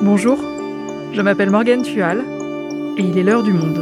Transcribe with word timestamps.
Bonjour, 0.00 0.38
je 1.12 1.20
m'appelle 1.22 1.50
Morgane 1.50 1.82
Tual 1.82 2.22
et 2.96 3.02
il 3.02 3.18
est 3.18 3.24
l'heure 3.24 3.42
du 3.42 3.52
monde. 3.52 3.78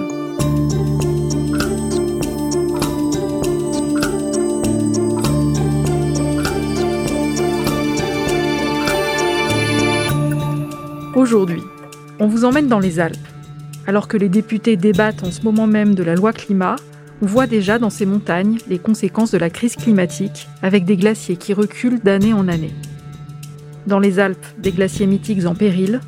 Aujourd'hui, 11.14 11.60
on 12.18 12.28
vous 12.28 12.46
emmène 12.46 12.68
dans 12.68 12.78
les 12.78 12.98
Alpes. 12.98 13.16
Alors 13.86 14.08
que 14.08 14.16
les 14.16 14.30
députés 14.30 14.76
débattent 14.76 15.22
en 15.22 15.30
ce 15.30 15.42
moment 15.42 15.66
même 15.66 15.94
de 15.94 16.02
la 16.02 16.14
loi 16.14 16.32
climat, 16.32 16.76
on 17.20 17.26
voit 17.26 17.46
déjà 17.46 17.78
dans 17.78 17.90
ces 17.90 18.06
montagnes 18.06 18.56
les 18.68 18.78
conséquences 18.78 19.32
de 19.32 19.38
la 19.38 19.50
crise 19.50 19.76
climatique, 19.76 20.48
avec 20.62 20.86
des 20.86 20.96
glaciers 20.96 21.36
qui 21.36 21.52
reculent 21.52 22.00
d'année 22.00 22.32
en 22.32 22.48
année. 22.48 22.72
Dans 23.86 24.00
les 24.00 24.18
Alpes, 24.18 24.44
des 24.58 24.72
glaciers 24.72 25.06
mythiques 25.06 25.46
en 25.46 25.54
péril, 25.54 26.00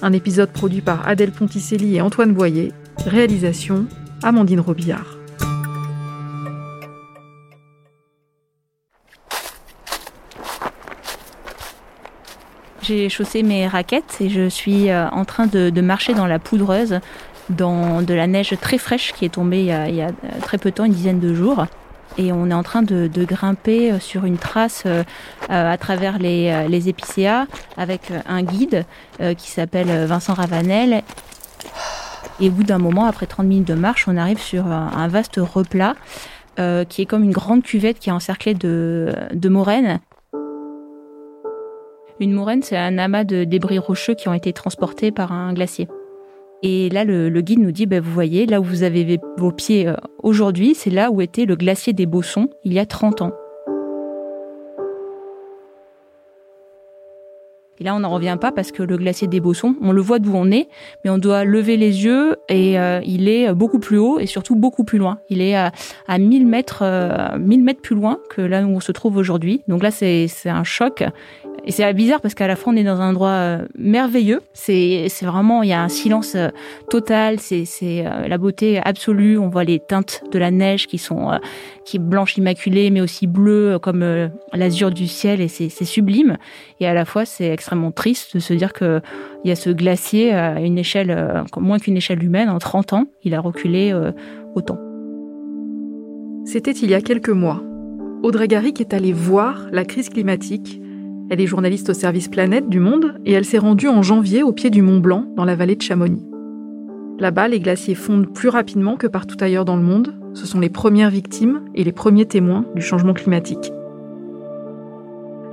un 0.00 0.14
épisode 0.14 0.50
produit 0.50 0.80
par 0.80 1.06
Adèle 1.06 1.32
Ponticelli 1.32 1.96
et 1.96 2.00
Antoine 2.00 2.32
Boyer, 2.32 2.72
réalisation 3.04 3.84
Amandine 4.22 4.60
Robillard. 4.60 5.18
J'ai 12.80 13.10
chaussé 13.10 13.42
mes 13.42 13.66
raquettes 13.66 14.16
et 14.20 14.30
je 14.30 14.48
suis 14.48 14.88
euh, 14.88 15.06
en 15.08 15.26
train 15.26 15.46
de, 15.46 15.80
marcher 15.82 16.14
dans 16.14 16.26
la 16.26 16.38
poudreuse, 16.38 17.00
dans 17.50 18.00
de 18.00 18.14
la 18.14 18.26
neige 18.26 18.56
très 18.62 18.78
fraîche 18.78 19.12
qui 19.12 19.26
est 19.26 19.34
tombée 19.34 19.60
il 19.60 19.66
y, 19.66 19.72
a, 19.72 20.06
euh, 20.08 20.10
très 20.40 20.56
peu 20.56 20.70
de 20.70 20.76
temps, 20.76 20.84
une 20.84 20.92
dizaine 20.92 21.20
de 21.20 21.34
jours. 21.34 21.66
Et 22.18 22.32
on 22.32 22.50
est 22.50 22.54
en 22.54 22.62
train 22.62 22.82
de, 22.82 23.08
grimper 23.24 23.92
euh, 23.92 24.00
sur 24.00 24.24
une 24.24 24.38
trace 24.38 24.84
à 25.48 25.76
travers 25.76 26.18
les, 26.18 26.88
épicéas 26.88 27.46
avec 27.76 28.12
un 28.26 28.42
guide 28.42 28.84
qui 29.36 29.50
s'appelle 29.50 30.06
Vincent 30.06 30.34
Ravanel. 30.34 31.02
Et 32.40 32.48
au 32.48 32.52
bout 32.52 32.64
d'un 32.64 32.78
moment, 32.78 33.06
après 33.06 33.26
30 33.26 33.46
minutes 33.46 33.68
de 33.68 33.74
marche, 33.74 34.08
on 34.08 34.16
arrive 34.16 34.40
sur 34.40 34.66
un, 34.66 35.08
vaste 35.08 35.38
replat 35.38 35.94
qui 36.56 37.02
est 37.02 37.06
comme 37.06 37.22
une 37.24 37.32
grande 37.32 37.62
cuvette 37.62 37.98
qui 37.98 38.08
est 38.08 38.12
encerclée 38.12 38.54
de 38.54 39.48
moraines 39.48 40.00
une 42.18 42.32
moraine, 42.32 42.62
c'est 42.62 42.76
un 42.76 42.98
amas 42.98 43.24
de 43.24 43.44
débris 43.44 43.78
rocheux 43.78 44.14
qui 44.14 44.28
ont 44.28 44.34
été 44.34 44.52
transportés 44.52 45.10
par 45.10 45.32
un 45.32 45.52
glacier. 45.52 45.88
Et 46.62 46.88
là, 46.88 47.04
le, 47.04 47.28
guide 47.40 47.60
nous 47.60 47.72
dit, 47.72 47.86
ben, 47.86 48.00
vous 48.00 48.12
voyez, 48.12 48.46
là 48.46 48.60
où 48.60 48.64
vous 48.64 48.82
avez 48.82 49.18
vos 49.36 49.52
pieds 49.52 49.88
euh, 49.88 49.94
aujourd'hui, 50.22 50.74
c'est 50.74 50.90
là 50.90 51.10
où 51.10 51.20
était 51.20 51.44
le 51.44 51.54
glacier 51.54 51.92
des 51.92 52.06
Bossons 52.06 52.48
il 52.64 52.72
y 52.72 52.78
a 52.78 52.86
30 52.86 53.22
ans. 53.22 53.32
Et 57.78 57.84
là, 57.84 57.94
on 57.94 58.00
n'en 58.00 58.08
revient 58.08 58.38
pas 58.40 58.52
parce 58.52 58.72
que 58.72 58.82
le 58.82 58.96
glacier 58.96 59.28
des 59.28 59.38
Bossons, 59.38 59.76
on 59.82 59.92
le 59.92 60.00
voit 60.00 60.18
d'où 60.18 60.32
on 60.34 60.50
est, 60.50 60.68
mais 61.04 61.10
on 61.10 61.18
doit 61.18 61.44
lever 61.44 61.76
les 61.76 62.04
yeux 62.04 62.36
et 62.48 62.78
euh, 62.78 63.00
il 63.04 63.28
est 63.28 63.52
beaucoup 63.52 63.78
plus 63.78 63.98
haut 63.98 64.18
et 64.18 64.24
surtout 64.24 64.56
beaucoup 64.56 64.84
plus 64.84 64.96
loin. 64.96 65.18
Il 65.28 65.42
est 65.42 65.54
à, 65.54 65.72
1000 66.08 66.46
mètres, 66.46 66.82
1000 67.38 67.60
euh, 67.60 67.62
mètres 67.62 67.82
plus 67.82 67.94
loin 67.94 68.18
que 68.30 68.40
là 68.40 68.62
où 68.64 68.70
on 68.70 68.80
se 68.80 68.92
trouve 68.92 69.18
aujourd'hui. 69.18 69.62
Donc 69.68 69.82
là, 69.82 69.90
c'est 69.90 70.26
un 70.46 70.64
choc. 70.64 71.04
Et 71.68 71.72
c'est 71.72 71.92
bizarre 71.94 72.20
parce 72.20 72.34
qu'à 72.34 72.46
la 72.46 72.54
fois 72.54 72.72
on 72.72 72.76
est 72.76 72.84
dans 72.84 73.00
un 73.00 73.10
endroit 73.10 73.30
euh, 73.30 73.66
merveilleux. 73.76 74.40
C'est 74.52 75.08
vraiment 75.22 75.64
il 75.64 75.70
y 75.70 75.72
a 75.72 75.82
un 75.82 75.88
silence 75.88 76.36
euh, 76.36 76.48
total. 76.90 77.40
C'est 77.40 77.66
euh, 77.82 78.28
la 78.28 78.38
beauté 78.38 78.78
absolue. 78.78 79.36
On 79.36 79.48
voit 79.48 79.64
les 79.64 79.80
teintes 79.80 80.22
de 80.30 80.38
la 80.38 80.52
neige 80.52 80.86
qui 80.86 80.98
sont 80.98 81.28
qui 81.84 81.96
est 81.96 82.00
blanche 82.00 82.36
immaculée, 82.36 82.90
mais 82.90 83.00
aussi 83.00 83.26
bleue 83.26 83.80
comme 83.80 84.30
l'azur 84.52 84.92
du 84.92 85.08
ciel 85.08 85.40
et 85.40 85.48
c'est 85.48 85.68
c'est 85.68 85.84
sublime. 85.84 86.36
Et 86.78 86.86
à 86.86 86.94
la 86.94 87.04
fois 87.04 87.24
c'est 87.24 87.50
extrêmement 87.50 87.90
triste 87.90 88.36
de 88.36 88.40
se 88.40 88.54
dire 88.54 88.72
que 88.72 89.00
il 89.44 89.48
y 89.48 89.52
a 89.52 89.56
ce 89.56 89.70
glacier 89.70 90.32
à 90.32 90.60
une 90.60 90.78
échelle 90.78 91.44
moins 91.56 91.80
qu'une 91.80 91.96
échelle 91.96 92.22
humaine 92.22 92.48
en 92.48 92.58
30 92.58 92.92
ans, 92.92 93.06
il 93.24 93.34
a 93.34 93.40
reculé 93.40 93.92
autant. 94.54 94.78
C'était 96.44 96.70
il 96.70 96.90
y 96.90 96.94
a 96.94 97.00
quelques 97.00 97.28
mois. 97.28 97.60
Audrey 98.22 98.46
Garrick 98.46 98.80
est 98.80 98.94
allée 98.94 99.12
voir 99.12 99.66
la 99.72 99.84
crise 99.84 100.08
climatique 100.08 100.80
elle 101.28 101.40
est 101.40 101.46
journaliste 101.46 101.90
au 101.90 101.94
service 101.94 102.28
Planète 102.28 102.68
du 102.68 102.78
Monde 102.78 103.20
et 103.24 103.32
elle 103.32 103.44
s'est 103.44 103.58
rendue 103.58 103.88
en 103.88 104.02
janvier 104.02 104.42
au 104.42 104.52
pied 104.52 104.70
du 104.70 104.82
Mont 104.82 104.98
Blanc, 104.98 105.24
dans 105.36 105.44
la 105.44 105.56
vallée 105.56 105.76
de 105.76 105.82
Chamonix. 105.82 106.24
Là-bas, 107.18 107.48
les 107.48 107.60
glaciers 107.60 107.94
fondent 107.94 108.32
plus 108.32 108.48
rapidement 108.48 108.96
que 108.96 109.06
partout 109.06 109.36
ailleurs 109.40 109.64
dans 109.64 109.76
le 109.76 109.82
monde. 109.82 110.14
Ce 110.34 110.46
sont 110.46 110.60
les 110.60 110.68
premières 110.68 111.10
victimes 111.10 111.62
et 111.74 111.82
les 111.82 111.92
premiers 111.92 112.26
témoins 112.26 112.64
du 112.74 112.82
changement 112.82 113.14
climatique. 113.14 113.72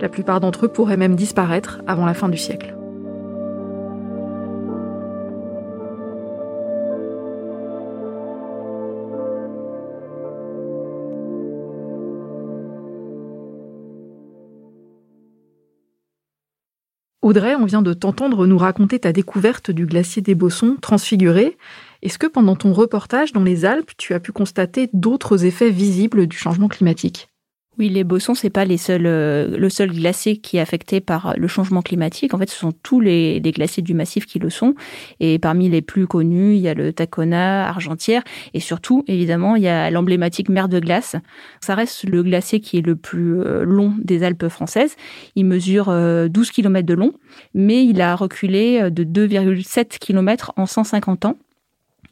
La 0.02 0.10
plupart 0.10 0.42
d'entre 0.42 0.66
eux 0.66 0.70
pourraient 0.70 0.98
même 0.98 1.16
disparaître 1.16 1.82
avant 1.88 2.06
la 2.06 2.14
fin 2.14 2.28
du 2.28 2.38
siècle. 2.38 2.76
Audrey, 17.24 17.56
on 17.56 17.64
vient 17.64 17.82
de 17.82 17.94
t'entendre 17.94 18.46
nous 18.48 18.58
raconter 18.58 19.00
ta 19.00 19.14
découverte 19.14 19.72
du 19.72 19.86
glacier 19.86 20.22
des 20.22 20.36
Bossons 20.36 20.76
transfiguré. 20.82 21.58
Est-ce 22.02 22.20
que 22.20 22.28
pendant 22.28 22.58
ton 22.58 22.74
reportage 22.74 23.32
dans 23.32 23.46
les 23.46 23.64
Alpes, 23.64 23.92
tu 23.98 24.14
as 24.14 24.20
pu 24.20 24.34
constater 24.34 24.90
d'autres 24.92 25.46
effets 25.46 25.70
visibles 25.70 26.28
du 26.28 26.36
changement 26.36 26.68
climatique? 26.68 27.33
Oui, 27.80 27.90
les 27.90 28.04
bossons, 28.04 28.36
c'est 28.36 28.52
pas 28.52 28.66
les 28.66 28.78
seuls, 28.78 29.08
euh, 29.08 29.58
le 29.58 29.68
seul 29.68 29.92
glacier 29.92 30.38
qui 30.38 30.58
est 30.58 30.60
affecté 30.60 31.02
par 31.02 31.34
le 31.36 31.48
changement 31.48 31.82
climatique. 31.82 32.36
En 32.36 32.38
fait, 32.38 32.50
ce 32.50 32.56
sont 32.56 32.72
tous 32.72 33.00
les, 33.00 33.42
glaciers 33.42 33.82
du 33.82 33.96
massif 33.96 34.28
qui 34.28 34.38
le 34.38 34.52
sont. 34.52 34.76
Et 35.20 35.40
parmi 35.40 35.70
les 35.70 35.82
plus 35.82 36.06
connus, 36.06 36.54
il 36.54 36.62
y 36.62 36.68
a 36.68 36.76
le 36.76 36.94
Tacona, 36.94 37.68
Argentière, 37.68 38.24
et 38.54 38.60
surtout, 38.60 39.04
évidemment, 39.08 39.56
il 39.56 39.64
y 39.64 39.68
a 39.68 39.90
l'emblématique 39.90 40.50
mer 40.50 40.70
de 40.70 40.80
glace. 40.80 41.16
Ça 41.62 41.74
reste 41.74 42.04
le 42.04 42.22
glacier 42.22 42.60
qui 42.60 42.78
est 42.78 42.86
le 42.86 42.96
plus 42.96 43.42
euh, 43.42 43.64
long 43.64 43.96
des 43.98 44.22
Alpes 44.22 44.50
françaises. 44.50 44.96
Il 45.36 45.46
mesure 45.46 45.86
12 45.86 45.94
euh, 45.96 46.30
km 46.54 46.86
de 46.86 46.94
long, 46.94 47.14
mais 47.56 47.84
il 47.84 48.02
a 48.02 48.16
reculé 48.16 48.92
de 48.92 49.04
2,7 49.04 49.98
km 49.98 50.54
en 50.58 50.68
150 50.68 51.26
ans. 51.26 51.38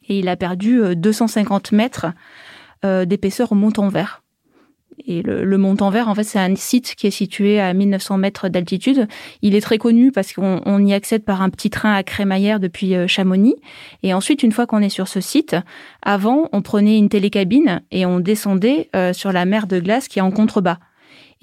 Et 0.10 0.18
il 0.18 0.28
a 0.28 0.36
perdu 0.36 0.82
250 0.96 1.72
mètres 1.72 2.08
d'épaisseur 2.84 3.52
au 3.52 3.56
montant 3.56 3.88
vert. 3.88 4.21
Et 5.08 5.22
le, 5.22 5.44
le 5.44 5.58
Mont-en-Vert, 5.58 6.08
en 6.08 6.16
fait, 6.16 6.24
c'est 6.24 6.40
un 6.40 6.56
site 6.56 6.96
qui 6.96 7.08
est 7.08 7.12
situé 7.12 7.60
à 7.60 7.74
1900 7.74 8.18
mètres 8.18 8.50
d'altitude. 8.50 9.08
Il 9.42 9.56
est 9.56 9.62
très 9.62 9.78
connu 9.78 10.12
parce 10.12 10.34
qu'on 10.34 10.86
y 10.86 10.94
accède 10.94 11.24
par 11.24 11.42
un 11.42 11.50
petit 11.50 11.70
train 11.70 11.94
à 11.94 12.04
crémaillère 12.04 12.60
depuis 12.60 12.96
euh, 12.96 13.08
Chamonix. 13.08 13.56
Et 14.04 14.14
ensuite, 14.14 14.44
une 14.44 14.52
fois 14.52 14.66
qu'on 14.66 14.82
est 14.82 14.90
sur 14.90 15.08
ce 15.08 15.22
site, 15.22 15.56
avant, 16.02 16.50
on 16.52 16.62
prenait 16.62 16.98
une 16.98 17.10
télécabine 17.10 17.82
et 17.92 18.06
on 18.06 18.20
descendait 18.20 18.90
euh, 18.96 19.14
sur 19.14 19.32
la 19.32 19.46
mer 19.46 19.68
de 19.68 19.80
glace 19.80 20.08
qui 20.08 20.20
est 20.20 20.24
en 20.24 20.32
contrebas. 20.32 20.78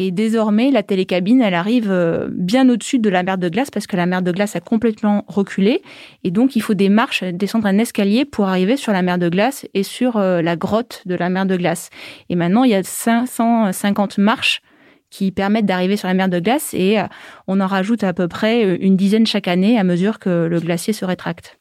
Et 0.00 0.12
désormais, 0.12 0.70
la 0.70 0.84
télécabine, 0.84 1.42
elle 1.42 1.54
arrive 1.54 1.90
euh, 1.90 2.28
bien 2.30 2.68
au-dessus 2.68 3.00
de 3.00 3.10
la 3.10 3.24
mer 3.24 3.36
de 3.36 3.48
glace 3.48 3.68
parce 3.72 3.88
que 3.88 3.96
la 3.96 4.06
mer 4.06 4.22
de 4.22 4.30
glace 4.30 4.54
a 4.54 4.60
complètement 4.60 5.24
reculé. 5.26 5.82
Et 6.22 6.30
donc, 6.30 6.54
il 6.54 6.62
faut 6.62 6.74
des 6.74 6.88
marches, 6.88 7.24
descendre 7.24 7.66
un 7.66 7.78
escalier 7.78 8.24
pour 8.24 8.46
arriver 8.46 8.76
sur 8.76 8.92
la 8.92 9.02
mer 9.02 9.18
de 9.18 9.28
glace 9.28 9.66
et 9.74 9.82
sur 9.82 10.16
euh, 10.16 10.40
la 10.40 10.54
grotte 10.54 11.02
de 11.06 11.16
la 11.16 11.28
mer 11.30 11.46
de 11.46 11.56
glace. 11.56 11.90
Et 12.28 12.36
maintenant, 12.36 12.62
il 12.62 12.70
y 12.70 12.76
a 12.76 12.82
550 12.84 14.18
marches 14.18 14.62
qui 15.10 15.32
permettent 15.32 15.66
d'arriver 15.66 15.96
sur 15.96 16.06
la 16.06 16.14
mer 16.14 16.28
de 16.28 16.38
glace 16.38 16.74
et 16.74 17.00
euh, 17.00 17.04
on 17.48 17.60
en 17.60 17.66
rajoute 17.66 18.04
à 18.04 18.12
peu 18.12 18.28
près 18.28 18.76
une 18.76 18.96
dizaine 18.96 19.26
chaque 19.26 19.48
année 19.48 19.80
à 19.80 19.84
mesure 19.84 20.20
que 20.20 20.46
le 20.46 20.60
glacier 20.60 20.92
se 20.92 21.04
rétracte. 21.04 21.58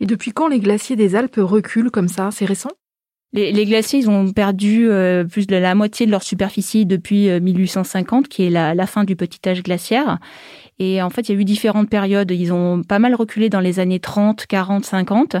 Et 0.00 0.06
depuis 0.06 0.32
quand 0.32 0.48
les 0.48 0.60
glaciers 0.60 0.96
des 0.96 1.14
Alpes 1.16 1.38
reculent 1.38 1.90
comme 1.90 2.08
ça? 2.08 2.30
C'est 2.32 2.44
récent? 2.44 2.70
Les, 3.32 3.64
glaciers, 3.64 4.00
ils 4.00 4.10
ont 4.10 4.32
perdu 4.32 4.90
euh, 4.90 5.22
plus 5.24 5.46
de 5.46 5.54
la 5.54 5.76
moitié 5.76 6.04
de 6.04 6.10
leur 6.10 6.24
superficie 6.24 6.84
depuis 6.84 7.28
1850, 7.40 8.24
euh, 8.24 8.28
qui 8.28 8.46
est 8.46 8.50
la, 8.50 8.86
fin 8.86 9.04
du 9.04 9.14
petit 9.14 9.48
âge 9.48 9.62
glaciaire. 9.62 10.18
Et 10.80 11.00
en 11.00 11.10
fait, 11.10 11.28
il 11.28 11.34
y 11.34 11.38
a 11.38 11.40
eu 11.40 11.44
différentes 11.44 11.88
périodes. 11.88 12.30
Ils 12.32 12.52
ont 12.52 12.82
pas 12.82 12.98
mal 12.98 13.14
reculé 13.14 13.48
dans 13.48 13.60
les 13.60 13.78
années 13.78 14.00
30, 14.00 14.46
40, 14.46 14.84
50. 14.84 15.36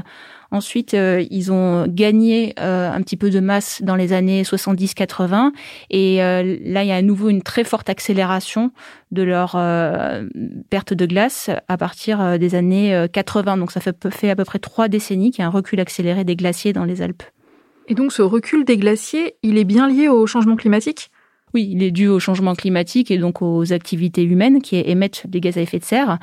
Ensuite, 0.52 0.94
euh, 0.94 1.24
ils 1.30 1.50
ont 1.50 1.86
gagné 1.88 2.54
un 2.58 3.00
petit 3.02 3.16
peu 3.16 3.30
de 3.30 3.40
masse 3.40 3.82
dans 3.82 3.96
les 3.96 4.12
années 4.12 4.42
70-80. 4.44 5.50
Et 5.88 6.18
là, 6.18 6.84
il 6.84 6.88
y 6.88 6.92
a 6.92 6.96
à 6.96 7.02
nouveau 7.02 7.28
une 7.28 7.42
très 7.42 7.64
forte 7.64 7.88
accélération 7.88 8.70
de 9.10 9.22
leur 9.22 9.52
perte 10.68 10.94
de 10.94 11.06
glace 11.06 11.50
à 11.66 11.76
partir 11.76 12.38
des 12.38 12.54
années 12.54 13.06
80. 13.12 13.56
Donc, 13.56 13.72
ça 13.72 13.80
fait, 13.80 13.96
fait 14.10 14.30
à 14.30 14.36
peu 14.36 14.44
près 14.44 14.60
trois 14.60 14.86
décennies 14.86 15.32
qu'il 15.32 15.42
y 15.42 15.44
a 15.44 15.48
un 15.48 15.50
recul 15.50 15.80
accéléré 15.80 16.22
des 16.22 16.36
glaciers 16.36 16.72
dans 16.72 16.84
les 16.84 17.02
Alpes. 17.02 17.24
Et 17.90 17.94
donc 17.94 18.12
ce 18.12 18.22
recul 18.22 18.64
des 18.64 18.76
glaciers, 18.76 19.34
il 19.42 19.58
est 19.58 19.64
bien 19.64 19.88
lié 19.88 20.06
au 20.06 20.24
changement 20.24 20.54
climatique? 20.54 21.10
Oui, 21.54 21.68
il 21.72 21.82
est 21.82 21.90
dû 21.90 22.06
au 22.06 22.20
changement 22.20 22.54
climatique 22.54 23.10
et 23.10 23.18
donc 23.18 23.42
aux 23.42 23.72
activités 23.72 24.22
humaines 24.22 24.62
qui 24.62 24.76
émettent 24.76 25.24
des 25.26 25.40
gaz 25.40 25.58
à 25.58 25.60
effet 25.60 25.80
de 25.80 25.84
serre. 25.84 26.20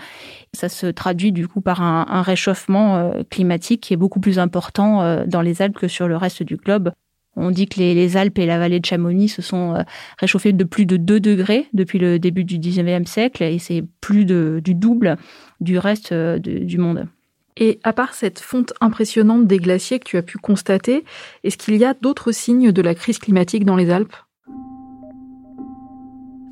Ça 0.53 0.69
se 0.69 0.87
traduit 0.87 1.33
du 1.33 1.45
coup 1.45 1.59
par 1.59 1.81
un, 1.81 2.21
réchauffement 2.21 2.95
euh, 2.95 3.23
climatique 3.29 3.81
qui 3.81 3.93
est 3.93 3.97
beaucoup 3.97 4.21
plus 4.21 4.39
important 4.39 5.01
euh, 5.01 5.25
dans 5.27 5.41
les 5.41 5.61
Alpes 5.61 5.77
que 5.77 5.89
sur 5.89 6.07
le 6.07 6.15
reste 6.15 6.41
du 6.41 6.55
globe. 6.55 6.93
On 7.35 7.51
dit 7.51 7.67
que 7.67 7.81
les, 7.81 8.15
Alpes 8.15 8.39
et 8.39 8.45
la 8.45 8.59
vallée 8.59 8.79
de 8.79 8.85
Chamonix 8.85 9.27
se 9.27 9.41
sont 9.41 9.75
euh, 9.75 9.81
réchauffées 10.17 10.53
de 10.53 10.63
plus 10.63 10.85
de 10.85 10.95
2 10.95 11.19
degrés 11.19 11.67
depuis 11.73 11.99
le 11.99 12.17
début 12.17 12.45
du 12.45 12.59
19e 12.59 13.05
siècle 13.05 13.43
et 13.43 13.59
c'est 13.59 13.83
plus 13.99 14.23
du 14.23 14.73
double 14.73 15.17
du 15.59 15.77
reste 15.77 16.13
du 16.13 16.77
monde. 16.77 17.07
Et 17.59 17.79
à 17.83 17.93
part 17.93 18.13
cette 18.13 18.39
fonte 18.39 18.73
impressionnante 18.81 19.47
des 19.47 19.57
glaciers 19.57 19.99
que 19.99 20.05
tu 20.05 20.17
as 20.17 20.21
pu 20.21 20.37
constater, 20.37 21.03
est-ce 21.43 21.57
qu'il 21.57 21.75
y 21.75 21.85
a 21.85 21.93
d'autres 21.93 22.31
signes 22.31 22.71
de 22.71 22.81
la 22.81 22.95
crise 22.95 23.17
climatique 23.19 23.65
dans 23.65 23.75
les 23.75 23.89
Alpes? 23.89 24.15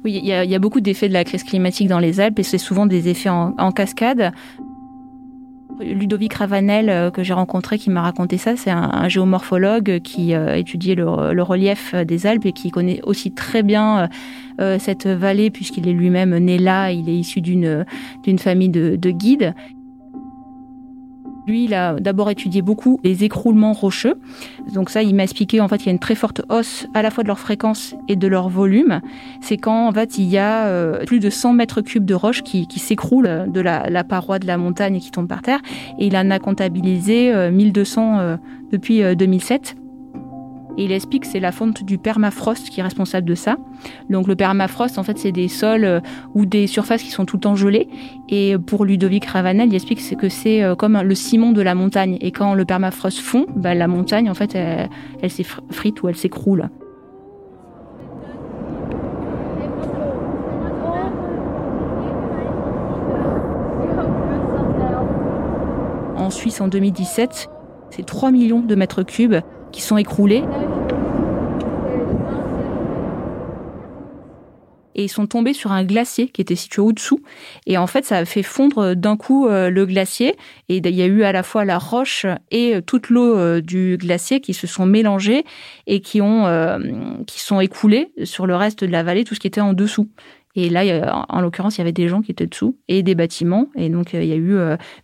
Oui, 0.04 0.20
il 0.22 0.26
y, 0.26 0.34
a, 0.34 0.60
beaucoup 0.60 0.82
d'effets 0.82 1.08
de 1.08 1.14
la 1.14 1.24
crise 1.24 1.44
climatique 1.44 1.88
dans 1.88 1.98
les 1.98 2.20
Alpes 2.20 2.38
et 2.38 2.44
c'est 2.44 2.60
souvent 2.60 2.86
des 2.86 3.10
effets 3.10 3.30
en 3.30 3.72
cascade. 3.72 4.34
Ludovic 5.80 6.34
Ravanel, 6.34 6.90
euh, 6.90 7.12
que 7.12 7.24
j'ai 7.24 7.34
rencontré, 7.34 7.78
qui 7.78 7.90
m'a 7.90 8.02
raconté 8.02 8.38
ça, 8.38 8.56
c'est 8.56 8.72
un, 8.72 9.08
géomorphologue 9.08 10.00
qui 10.00 10.34
euh, 10.34 10.56
étudie 10.56 10.96
le, 10.96 11.42
relief 11.42 11.94
des 11.96 12.28
Alpes 12.28 12.46
et 12.46 12.52
qui 12.54 12.72
connaît 12.72 13.02
aussi 13.04 13.34
très 13.34 13.64
bien 13.64 14.10
euh, 14.60 14.80
cette 14.80 15.08
vallée 15.08 15.52
puisqu'il 15.52 15.88
est 15.88 15.94
lui-même 15.94 16.38
né 16.38 16.58
là. 16.58 16.92
Il 16.92 17.10
est 17.10 17.16
issu 17.16 17.42
d'une 17.42 17.86
famille 18.40 18.70
de 18.70 19.12
guides. 19.12 19.54
Lui, 21.48 21.66
il 21.66 21.74
a 21.74 21.94
d'abord 21.94 22.30
étudié 22.30 22.62
beaucoup 22.62 23.00
les 23.04 23.24
écroulements 23.24 23.74
rocheux. 23.74 24.16
Donc 24.74 24.90
ça, 24.90 25.04
il 25.04 25.14
m'a 25.16 25.24
expliqué 25.24 25.62
en 25.62 25.68
fait 25.68 25.78
il 25.78 25.86
y 25.86 25.90
a 25.90 25.92
une 25.92 26.00
très 26.00 26.16
forte 26.16 26.42
hausse 26.50 26.88
à 26.94 27.02
la 27.02 27.12
fois 27.12 27.24
de 27.24 27.28
leur 27.28 27.40
fréquence 27.40 27.96
et 28.08 28.16
de 28.16 28.28
leur 28.28 28.50
volume. 28.50 29.02
C'est 29.42 29.58
quand 29.58 29.88
en 29.88 29.92
fait 29.92 30.18
il 30.18 30.26
y 30.26 30.38
a 30.38 30.66
euh, 30.66 31.06
plus 31.06 31.20
de 31.20 31.30
100 31.30 31.54
mètres 31.54 31.82
cubes 31.82 32.06
de 32.06 32.16
roches 32.16 32.42
qui, 32.42 32.68
s'écroulent 32.78 33.46
de 33.52 33.62
la, 33.62 34.04
paroi 34.04 34.40
de 34.40 34.48
la 34.48 34.58
montagne 34.58 34.96
et 34.96 35.00
qui 35.00 35.12
tombent 35.12 35.28
par 35.28 35.42
terre. 35.42 35.60
Et 36.00 36.08
il 36.08 36.18
en 36.18 36.30
a 36.32 36.40
comptabilisé 36.40 37.32
1200 37.52 38.20
euh, 38.20 38.38
depuis 38.72 39.16
2007. 39.16 39.76
Et 40.78 40.86
il 40.86 40.92
explique 40.92 41.24
que 41.24 41.30
c'est 41.30 41.40
la 41.40 41.52
fonte 41.52 41.84
du 41.84 41.98
permafrost 41.98 42.70
qui 42.70 42.80
est 42.80 42.84
responsable 42.84 43.28
de 43.28 43.36
ça. 43.36 43.58
Donc 44.10 44.28
le 44.28 44.36
permafrost, 44.36 44.98
en 44.98 45.04
fait, 45.04 45.18
c'est 45.18 45.32
des 45.32 45.48
sols 45.48 45.86
euh, 45.86 46.00
ou 46.34 46.46
des 46.46 46.68
surfaces 46.68 47.02
qui 47.02 47.12
sont 47.12 47.26
tout 47.26 47.38
le 47.38 47.42
temps 47.42 47.56
gelées. 47.56 47.88
Et 48.30 48.58
pour 48.58 48.86
Ludovic 48.86 49.26
Ravanel, 49.26 49.70
il 49.70 49.76
explique 49.76 50.18
que 50.18 50.30
c'est 50.30 50.64
euh, 50.64 50.76
comme 50.76 51.00
le 51.02 51.16
ciment 51.16 51.52
de 51.52 51.62
la 51.62 51.76
montagne. 51.76 52.18
Et 52.22 52.32
quand 52.32 52.54
le 52.54 52.66
permafrost 52.66 53.20
fond, 53.20 53.46
bah, 53.56 53.74
la 53.74 53.88
montagne, 53.88 54.30
en 54.30 54.34
fait, 54.34 54.56
elle, 54.56 54.90
elle 55.22 55.32
s'effrite 55.32 56.04
ou 56.04 56.10
elle 56.10 56.16
s'écroule. 56.16 56.70
En 66.18 66.32
Suisse, 66.32 66.60
en 66.60 66.68
2017, 66.68 67.50
c'est 67.92 68.06
3 68.06 68.32
millions 68.32 68.62
de 68.62 68.74
mètres 68.76 69.04
cubes 69.04 69.36
qui 69.76 69.82
sont 69.82 69.98
écroulés. 69.98 70.44
et 74.96 75.04
ils 75.04 75.10
sont 75.10 75.28
tombés 75.28 75.52
sur 75.52 75.74
un 75.74 75.84
glacier 75.84 76.30
qui 76.30 76.40
était 76.40 76.56
situé 76.56 76.82
au-dessous. 76.82 77.22
Et 77.66 77.78
en 77.78 77.86
fait, 77.86 78.06
ça 78.06 78.20
a 78.20 78.24
fait 78.24 78.44
fondre 78.44 78.96
d'un 78.96 79.18
coup 79.18 79.46
euh, 79.46 79.70
le 79.70 79.86
glacier. 79.86 80.38
Et 80.70 80.78
il 80.78 80.96
y 80.96 81.02
a 81.02 81.06
eu 81.06 81.24
à 81.24 81.34
la 81.34 81.44
fois 81.44 81.66
la 81.66 81.78
roche 81.78 82.26
et 82.50 82.76
euh, 82.76 82.82
toute 82.82 83.10
l'eau 83.10 83.36
euh, 83.36 83.60
du 83.60 83.98
glacier 84.00 84.40
qui 84.40 84.54
se 84.54 84.68
sont 84.68 84.86
mélangées 84.86 85.44
et 85.86 86.00
qui 86.00 86.22
ont 86.22 86.46
qui 87.28 87.42
sont 87.42 87.60
écoulés 87.60 88.14
sur 88.24 88.48
le 88.48 88.56
reste 88.56 88.86
de 88.86 88.92
la 88.92 89.04
vallée, 89.04 89.26
tout 89.26 89.36
ce 89.36 89.42
qui 89.42 89.48
était 89.48 89.60
en 89.60 89.74
dessous. 89.74 90.10
Et 90.56 90.70
là, 90.70 91.26
en 91.28 91.42
l'occurrence, 91.42 91.76
il 91.76 91.80
y 91.80 91.82
avait 91.82 91.92
des 91.92 92.08
gens 92.08 92.22
qui 92.22 92.32
étaient 92.32 92.48
dessous 92.48 92.78
et 92.88 93.04
des 93.04 93.16
bâtiments. 93.16 93.68
Et 93.76 93.90
donc, 93.90 94.14
il 94.14 94.24
y 94.24 94.32
a 94.32 94.38
eu 94.38 94.58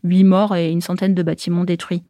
huit 0.06 0.24
morts 0.24 0.56
et 0.56 0.72
une 0.72 0.80
centaine 0.80 1.14
de 1.14 1.24
bâtiments 1.24 1.66
détruits. 1.66 2.04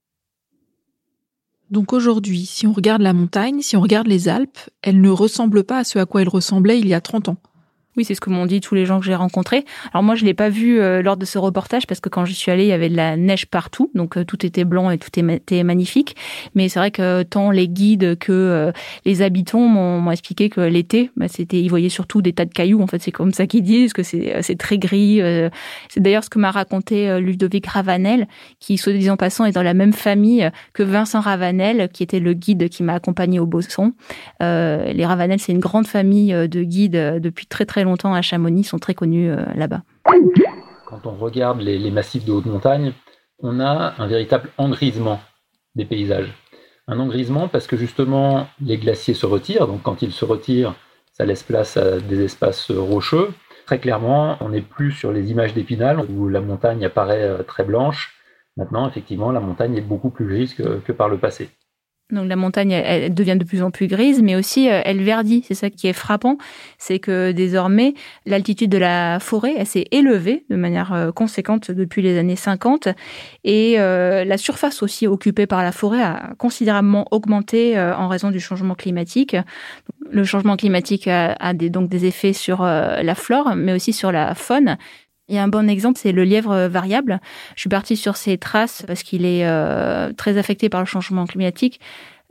Donc 1.71 1.93
aujourd'hui, 1.93 2.45
si 2.45 2.67
on 2.67 2.73
regarde 2.73 3.01
la 3.01 3.13
montagne, 3.13 3.61
si 3.61 3.77
on 3.77 3.81
regarde 3.81 4.07
les 4.07 4.27
Alpes, 4.27 4.59
elles 4.81 4.99
ne 4.99 5.09
ressemblent 5.09 5.63
pas 5.63 5.79
à 5.79 5.83
ce 5.85 5.99
à 5.99 6.05
quoi 6.05 6.21
elles 6.21 6.29
ressemblaient 6.29 6.79
il 6.79 6.87
y 6.87 6.93
a 6.93 6.99
30 6.99 7.29
ans. 7.29 7.37
Oui, 7.97 8.05
c'est 8.05 8.15
ce 8.15 8.21
que 8.21 8.29
m'ont 8.29 8.45
dit 8.45 8.61
tous 8.61 8.73
les 8.73 8.85
gens 8.85 9.01
que 9.01 9.05
j'ai 9.05 9.15
rencontrés. 9.15 9.65
Alors 9.93 10.01
moi, 10.01 10.15
je 10.15 10.23
l'ai 10.23 10.33
pas 10.33 10.47
vu 10.47 10.79
euh, 10.79 11.01
lors 11.01 11.17
de 11.17 11.25
ce 11.25 11.37
reportage 11.37 11.85
parce 11.87 11.99
que 11.99 12.07
quand 12.07 12.23
j'y 12.23 12.33
suis 12.33 12.49
allée, 12.49 12.63
il 12.63 12.69
y 12.69 12.73
avait 12.73 12.87
de 12.87 12.95
la 12.95 13.17
neige 13.17 13.47
partout, 13.47 13.91
donc 13.95 14.17
euh, 14.17 14.23
tout 14.23 14.45
était 14.45 14.63
blanc 14.63 14.89
et 14.91 14.97
tout 14.97 15.09
était 15.19 15.63
magnifique. 15.63 16.15
Mais 16.55 16.69
c'est 16.69 16.79
vrai 16.79 16.91
que 16.91 17.23
tant 17.23 17.51
les 17.51 17.67
guides 17.67 18.17
que 18.17 18.31
euh, 18.31 18.71
les 19.03 19.21
habitants 19.21 19.67
m'ont 19.67 20.09
expliqué 20.09 20.49
que 20.49 20.61
l'été, 20.61 21.11
bah, 21.17 21.27
c'était, 21.27 21.59
ils 21.59 21.67
voyaient 21.67 21.89
surtout 21.89 22.21
des 22.21 22.31
tas 22.31 22.45
de 22.45 22.53
cailloux. 22.53 22.81
En 22.81 22.87
fait, 22.87 23.01
c'est 23.01 23.11
comme 23.11 23.33
ça 23.33 23.45
qu'ils 23.45 23.63
disent 23.63 23.91
que 23.91 24.03
c'est 24.03 24.41
c'est 24.41 24.57
très 24.57 24.77
gris. 24.77 25.19
c'est 25.89 25.99
d'ailleurs 25.99 26.23
ce 26.23 26.29
que 26.29 26.39
m'a 26.39 26.51
raconté 26.51 27.19
Ludovic 27.19 27.67
Ravanel, 27.67 28.27
qui, 28.59 28.77
soit 28.77 28.93
disant 28.93 29.17
passant, 29.17 29.43
est 29.45 29.51
dans 29.51 29.63
la 29.63 29.73
même 29.73 29.93
famille 29.93 30.49
que 30.73 30.83
Vincent 30.83 31.19
Ravanel, 31.19 31.89
qui 31.91 32.03
était 32.03 32.19
le 32.19 32.33
guide 32.33 32.69
qui 32.69 32.83
m'a 32.83 32.93
accompagné 32.93 33.39
au 33.39 33.45
Bosson. 33.45 33.93
les 34.39 35.05
Ravanel, 35.05 35.39
c'est 35.39 35.51
une 35.51 35.59
grande 35.59 35.87
famille 35.87 36.31
de 36.31 36.63
guides 36.63 37.19
depuis 37.19 37.47
très 37.47 37.65
très 37.65 37.80
longtemps 37.83 38.13
à 38.13 38.21
Chamonix, 38.21 38.63
sont 38.63 38.79
très 38.79 38.93
connus 38.93 39.29
euh, 39.29 39.43
là-bas. 39.55 39.81
Quand 40.85 41.05
on 41.05 41.15
regarde 41.15 41.61
les, 41.61 41.91
massifs 41.91 42.25
de 42.25 42.31
haute 42.31 42.45
montagne, 42.45 42.93
on 43.39 43.59
a 43.59 43.93
un 43.97 44.07
véritable 44.07 44.49
engrisement 44.57 45.21
des 45.75 45.85
paysages. 45.85 46.33
Un 46.87 46.99
engrisement 46.99 47.47
parce 47.47 47.67
que 47.67 47.77
justement 47.77 48.47
les 48.59 48.77
glaciers 48.77 49.13
se 49.13 49.25
retirent, 49.25 49.67
donc 49.67 49.83
quand 49.83 50.01
ils 50.01 50.11
se 50.11 50.25
retirent, 50.25 50.75
ça 51.13 51.25
laisse 51.25 51.43
place 51.43 51.77
à 51.77 51.99
des 51.99 52.23
espaces 52.23 52.71
rocheux. 52.71 53.29
Très 53.65 53.79
clairement, 53.79 54.37
on 54.41 54.49
n'est 54.49 54.61
plus 54.61 54.91
sur 54.91 55.11
les 55.11 55.31
images 55.31 55.53
d'Épinal 55.53 55.99
où 56.09 56.27
la 56.27 56.41
montagne 56.41 56.83
apparaît 56.83 57.23
euh, 57.23 57.43
très 57.43 57.63
blanche. 57.63 58.15
Maintenant, 58.57 58.87
effectivement, 58.89 59.31
la 59.31 59.39
montagne 59.39 59.77
est 59.77 59.81
beaucoup 59.81 60.09
plus 60.09 60.25
grise 60.25 60.53
que 60.53 60.91
par 60.91 61.07
le 61.07 61.17
passé. 61.17 61.49
Donc 62.11 62.27
la 62.27 62.35
montagne, 62.35 62.71
elle, 62.71 63.13
devient 63.13 63.37
de 63.37 63.43
plus 63.43 63.63
en 63.63 63.71
plus 63.71 63.87
grise, 63.87 64.21
mais 64.21 64.35
aussi 64.35 64.69
euh, 64.69 64.81
elle 64.83 65.01
verdit. 65.01 65.43
C'est 65.47 65.53
ça 65.53 65.69
qui 65.69 65.87
est 65.87 65.93
frappant, 65.93 66.37
c'est 66.77 66.99
que 66.99 67.31
désormais 67.31 67.93
l'altitude 68.25 68.69
de 68.69 68.77
la 68.77 69.19
forêt, 69.19 69.53
elle 69.57 69.67
s'est 69.67 69.87
élevée 69.91 70.45
de 70.49 70.55
manière 70.55 70.93
euh, 70.93 71.11
conséquente 71.11 71.71
depuis 71.71 72.01
les 72.01 72.17
années 72.17 72.35
50, 72.35 72.89
et 73.43 73.79
euh, 73.79 74.23
la 74.25 74.37
surface 74.37 74.83
aussi 74.83 75.07
occupée 75.07 75.47
par 75.47 75.63
la 75.63 75.71
forêt 75.71 76.01
a 76.01 76.33
considérablement 76.37 77.07
augmenté 77.11 77.79
en 77.79 78.07
raison 78.07 78.31
du 78.31 78.39
changement 78.39 78.75
climatique. 78.75 79.35
Le 80.09 80.23
changement 80.23 80.57
climatique 80.57 81.07
a, 81.07 81.53
donc 81.53 81.89
des 81.89 82.05
effets 82.05 82.33
sur 82.33 82.63
la 82.63 83.15
flore, 83.15 83.55
mais 83.55 83.73
aussi 83.73 83.93
sur 83.93 84.11
la 84.11 84.35
faune. 84.35 84.77
Il 85.31 85.35
y 85.35 85.37
a 85.37 85.43
un 85.43 85.47
bon 85.47 85.69
exemple, 85.69 85.97
c'est 85.97 86.11
le 86.11 86.25
lièvre 86.25 86.67
variable. 86.67 87.21
Je 87.55 87.61
suis 87.61 87.69
partie 87.69 87.95
sur 87.95 88.17
ses 88.17 88.37
traces 88.37 88.83
parce 88.85 89.01
qu'il 89.01 89.25
est 89.25 89.45
euh, 89.45 90.11
très 90.11 90.37
affecté 90.37 90.67
par 90.67 90.81
le 90.81 90.85
changement 90.85 91.25
climatique, 91.25 91.79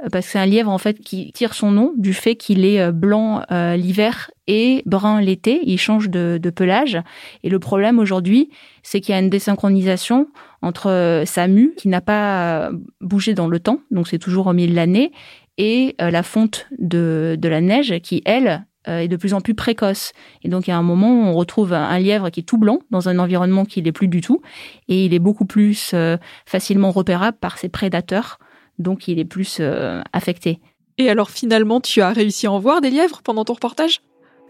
euh, 0.03 0.11
parce 0.13 0.27
que 0.27 0.33
c'est 0.33 0.39
un 0.39 0.45
lièvre 0.45 0.71
en 0.71 0.77
fait 0.77 1.01
qui 1.01 1.33
tire 1.33 1.55
son 1.55 1.71
nom 1.71 1.95
du 1.97 2.13
fait 2.13 2.37
qu'il 2.37 2.63
est 2.63 2.79
euh, 2.79 2.93
blanc 2.93 3.43
l'hiver 3.51 4.31
et 4.47 4.83
brun 4.85 5.23
l'été. 5.23 5.61
Il 5.65 5.79
change 5.79 6.11
de, 6.11 6.39
pelage. 6.55 7.01
Et 7.43 7.49
le 7.49 7.59
problème 7.59 7.99
aujourd'hui, 7.99 8.51
c'est 8.83 9.01
qu'il 9.01 9.15
y 9.15 9.17
a 9.17 9.21
une 9.21 9.31
désynchronisation 9.31 10.29
entre 10.61 11.23
sa 11.25 11.49
mue 11.49 11.73
qui 11.79 11.89
n'a 11.89 12.03
pas 12.03 12.71
bougé 13.01 13.33
dans 13.33 13.49
le 13.49 13.61
temps, 13.61 13.81
donc 13.91 14.09
c'est 14.09 14.19
toujours 14.19 14.49
au 14.49 14.53
milieu 14.53 14.73
de 14.73 14.77
l'année, 14.77 15.11
et 15.57 15.95
la 15.99 16.23
fonte 16.23 16.67
de, 16.79 17.39
de 17.39 17.49
la 17.49 17.63
neige 17.63 17.99
qui, 18.03 18.21
elle, 18.27 18.49
euh, 18.49 18.59
est 18.87 19.09
de 19.09 19.17
plus 19.17 19.35
en 19.35 19.41
plus 19.41 19.55
précoce. 19.55 20.13
Et 20.43 20.49
donc, 20.49 20.67
il 20.67 20.71
y 20.71 20.73
a 20.73 20.77
un 20.77 20.83
moment 20.83 21.11
où 21.11 21.25
on 21.25 21.35
retrouve 21.35 21.73
un 21.73 21.99
lièvre 21.99 22.31
qui 22.31 22.41
est 22.41 22.45
tout 22.45 22.59
blanc 22.59 22.81
dans 22.91 23.09
un 23.09 23.19
environnement 23.19 23.65
qui 23.65 23.83
n'est 23.83 23.93
plus 23.93 24.09
du 24.09 24.21
tout, 24.21 24.41
et 24.89 25.05
il 25.05 25.15
est 25.15 25.19
beaucoup 25.19 25.45
plus 25.45 25.93
euh, 25.95 26.17
facilement 26.47 26.91
repérable 26.91 27.37
par 27.39 27.59
ses 27.59 27.69
prédateurs, 27.69 28.39
donc 28.79 29.09
il 29.09 29.19
est 29.19 29.25
plus 29.25 29.59
euh, 29.61 30.03
affecté. 30.13 30.61
Et 30.99 31.09
alors, 31.09 31.31
finalement, 31.31 31.81
tu 31.81 32.01
as 32.01 32.11
réussi 32.11 32.47
à 32.47 32.53
en 32.53 32.59
voir 32.59 32.81
des 32.81 32.91
lièvres 32.91 33.23
pendant 33.23 33.45
ton 33.45 33.55
reportage? 33.55 34.01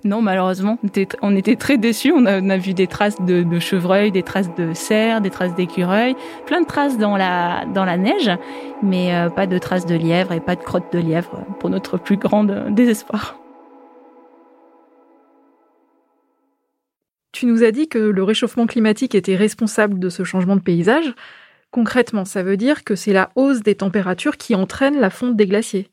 Non, 0.02 0.22
malheureusement, 0.22 0.78
on 1.20 1.36
était 1.36 1.56
très 1.56 1.76
déçus. 1.76 2.10
On 2.16 2.24
a, 2.24 2.56
vu 2.56 2.72
des 2.72 2.86
traces 2.86 3.20
de, 3.20 3.42
de 3.42 3.58
chevreuil, 3.58 4.10
des 4.10 4.22
traces 4.22 4.52
de 4.54 4.72
cerfs, 4.72 5.20
des 5.20 5.28
traces 5.28 5.54
d'écureuil, 5.54 6.16
plein 6.46 6.62
de 6.62 6.66
traces 6.66 6.96
dans 6.96 7.18
la, 7.18 7.66
dans 7.74 7.84
la 7.84 7.98
neige, 7.98 8.30
mais 8.82 9.12
pas 9.36 9.46
de 9.46 9.58
traces 9.58 9.84
de 9.84 9.94
lièvre 9.94 10.32
et 10.32 10.40
pas 10.40 10.56
de 10.56 10.62
crottes 10.62 10.90
de 10.90 10.98
lièvre 10.98 11.44
pour 11.60 11.68
notre 11.68 11.98
plus 11.98 12.16
grand 12.16 12.44
désespoir. 12.70 13.40
Tu 17.40 17.46
nous 17.46 17.62
as 17.62 17.70
dit 17.70 17.88
que 17.88 17.98
le 17.98 18.22
réchauffement 18.22 18.66
climatique 18.66 19.14
était 19.14 19.34
responsable 19.34 19.98
de 19.98 20.10
ce 20.10 20.24
changement 20.24 20.56
de 20.56 20.60
paysage. 20.60 21.14
Concrètement, 21.70 22.26
ça 22.26 22.42
veut 22.42 22.58
dire 22.58 22.84
que 22.84 22.94
c'est 22.94 23.14
la 23.14 23.30
hausse 23.34 23.62
des 23.62 23.76
températures 23.76 24.36
qui 24.36 24.54
entraîne 24.54 25.00
la 25.00 25.08
fonte 25.08 25.36
des 25.36 25.46
glaciers. 25.46 25.88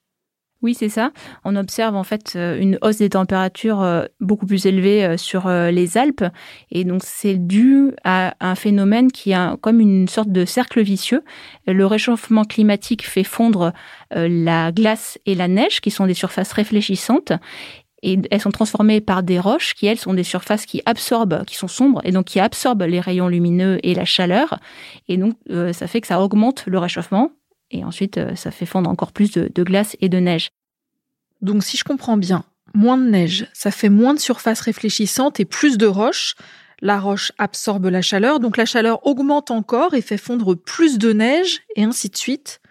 Oui, 0.62 0.74
c'est 0.74 0.90
ça. 0.90 1.14
On 1.46 1.56
observe 1.56 1.96
en 1.96 2.04
fait 2.04 2.34
euh, 2.36 2.60
une 2.60 2.78
hausse 2.82 2.98
des 2.98 3.12
températures 3.12 3.82
euh, 3.82 4.04
beaucoup 4.20 4.46
plus 4.46 4.66
élevée 4.66 5.06
euh, 5.06 5.16
sur 5.16 5.48
les 5.48 5.98
Alpes. 5.98 6.26
Et 6.70 6.84
donc, 6.84 7.04
c'est 7.06 7.38
dû 7.38 7.94
à 8.04 8.36
un 8.42 8.56
phénomène 8.56 9.10
qui 9.10 9.32
est 9.32 9.62
comme 9.62 9.80
une 9.80 10.10
sorte 10.10 10.34
de 10.34 10.44
cercle 10.44 10.82
vicieux. 10.82 11.24
Le 11.66 11.86
réchauffement 11.86 12.44
climatique 12.44 13.08
fait 13.08 13.24
fondre 13.24 13.72
la 14.12 14.74
glace 14.74 15.18
et 15.26 15.34
la 15.34 15.48
neige, 15.48 15.80
qui 15.80 15.92
sont 15.92 16.08
des 16.08 16.14
surfaces 16.14 16.52
réfléchissantes 16.52 17.32
et 18.04 18.20
elles 18.30 18.42
sont 18.42 18.52
transformées 18.52 19.02
par 19.02 19.24
des 19.24 19.40
roches 19.40 19.74
qui, 19.74 19.88
elles, 19.88 19.98
sont 19.98 20.14
des 20.14 20.24
surfaces 20.24 20.66
qui 20.66 20.82
absorbent, 20.86 21.44
qui 21.46 21.56
sont 21.56 21.68
sombres, 21.68 22.02
et 22.04 22.12
donc 22.12 22.26
qui 22.26 22.40
absorbent 22.40 22.86
les 22.86 23.00
rayons 23.00 23.28
lumineux 23.28 23.80
et 23.84 23.96
la 23.96 24.06
chaleur. 24.06 24.60
Et 25.08 25.18
donc, 25.18 25.36
euh, 25.50 25.74
ça 25.74 25.88
fait 25.88 26.02
que 26.02 26.08
ça 26.08 26.22
augmente 26.22 26.64
le 26.68 26.78
réchauffement, 26.78 27.32
et 27.72 27.84
ensuite, 27.84 28.18
euh, 28.18 28.36
ça 28.36 28.52
fait 28.52 28.66
fondre 28.66 28.90
encore 28.90 29.12
plus 29.12 29.32
de, 29.32 29.64
glace 29.64 29.98
et 30.00 30.10
de 30.10 30.20
neige. 30.20 30.50
Donc 31.42 31.64
si 31.64 31.78
je 31.78 31.84
comprends 31.84 32.18
bien, 32.18 32.44
moins 32.74 32.98
de 32.98 33.10
neige, 33.10 33.48
ça 33.54 33.72
fait 33.72 33.90
moins 33.90 34.14
de 34.14 34.20
surface 34.20 34.62
réfléchissante 34.62 35.40
et 35.40 35.46
plus 35.46 35.78
de 35.78 35.86
roches. 35.86 36.36
La 36.82 37.00
roche 37.00 37.32
absorbe 37.38 37.88
la 37.88 38.02
chaleur, 38.02 38.40
donc 38.40 38.58
la 38.58 38.66
chaleur 38.66 39.06
augmente 39.06 39.50
encore 39.50 39.96
et 39.96 40.02
fait 40.02 40.18
fondre 40.18 40.56
plus 40.56 40.98
de 41.00 41.12
neige, 41.12 41.62
et 41.76 41.84
ainsi 41.84 42.10
de 42.10 42.18
suite. 42.18 42.62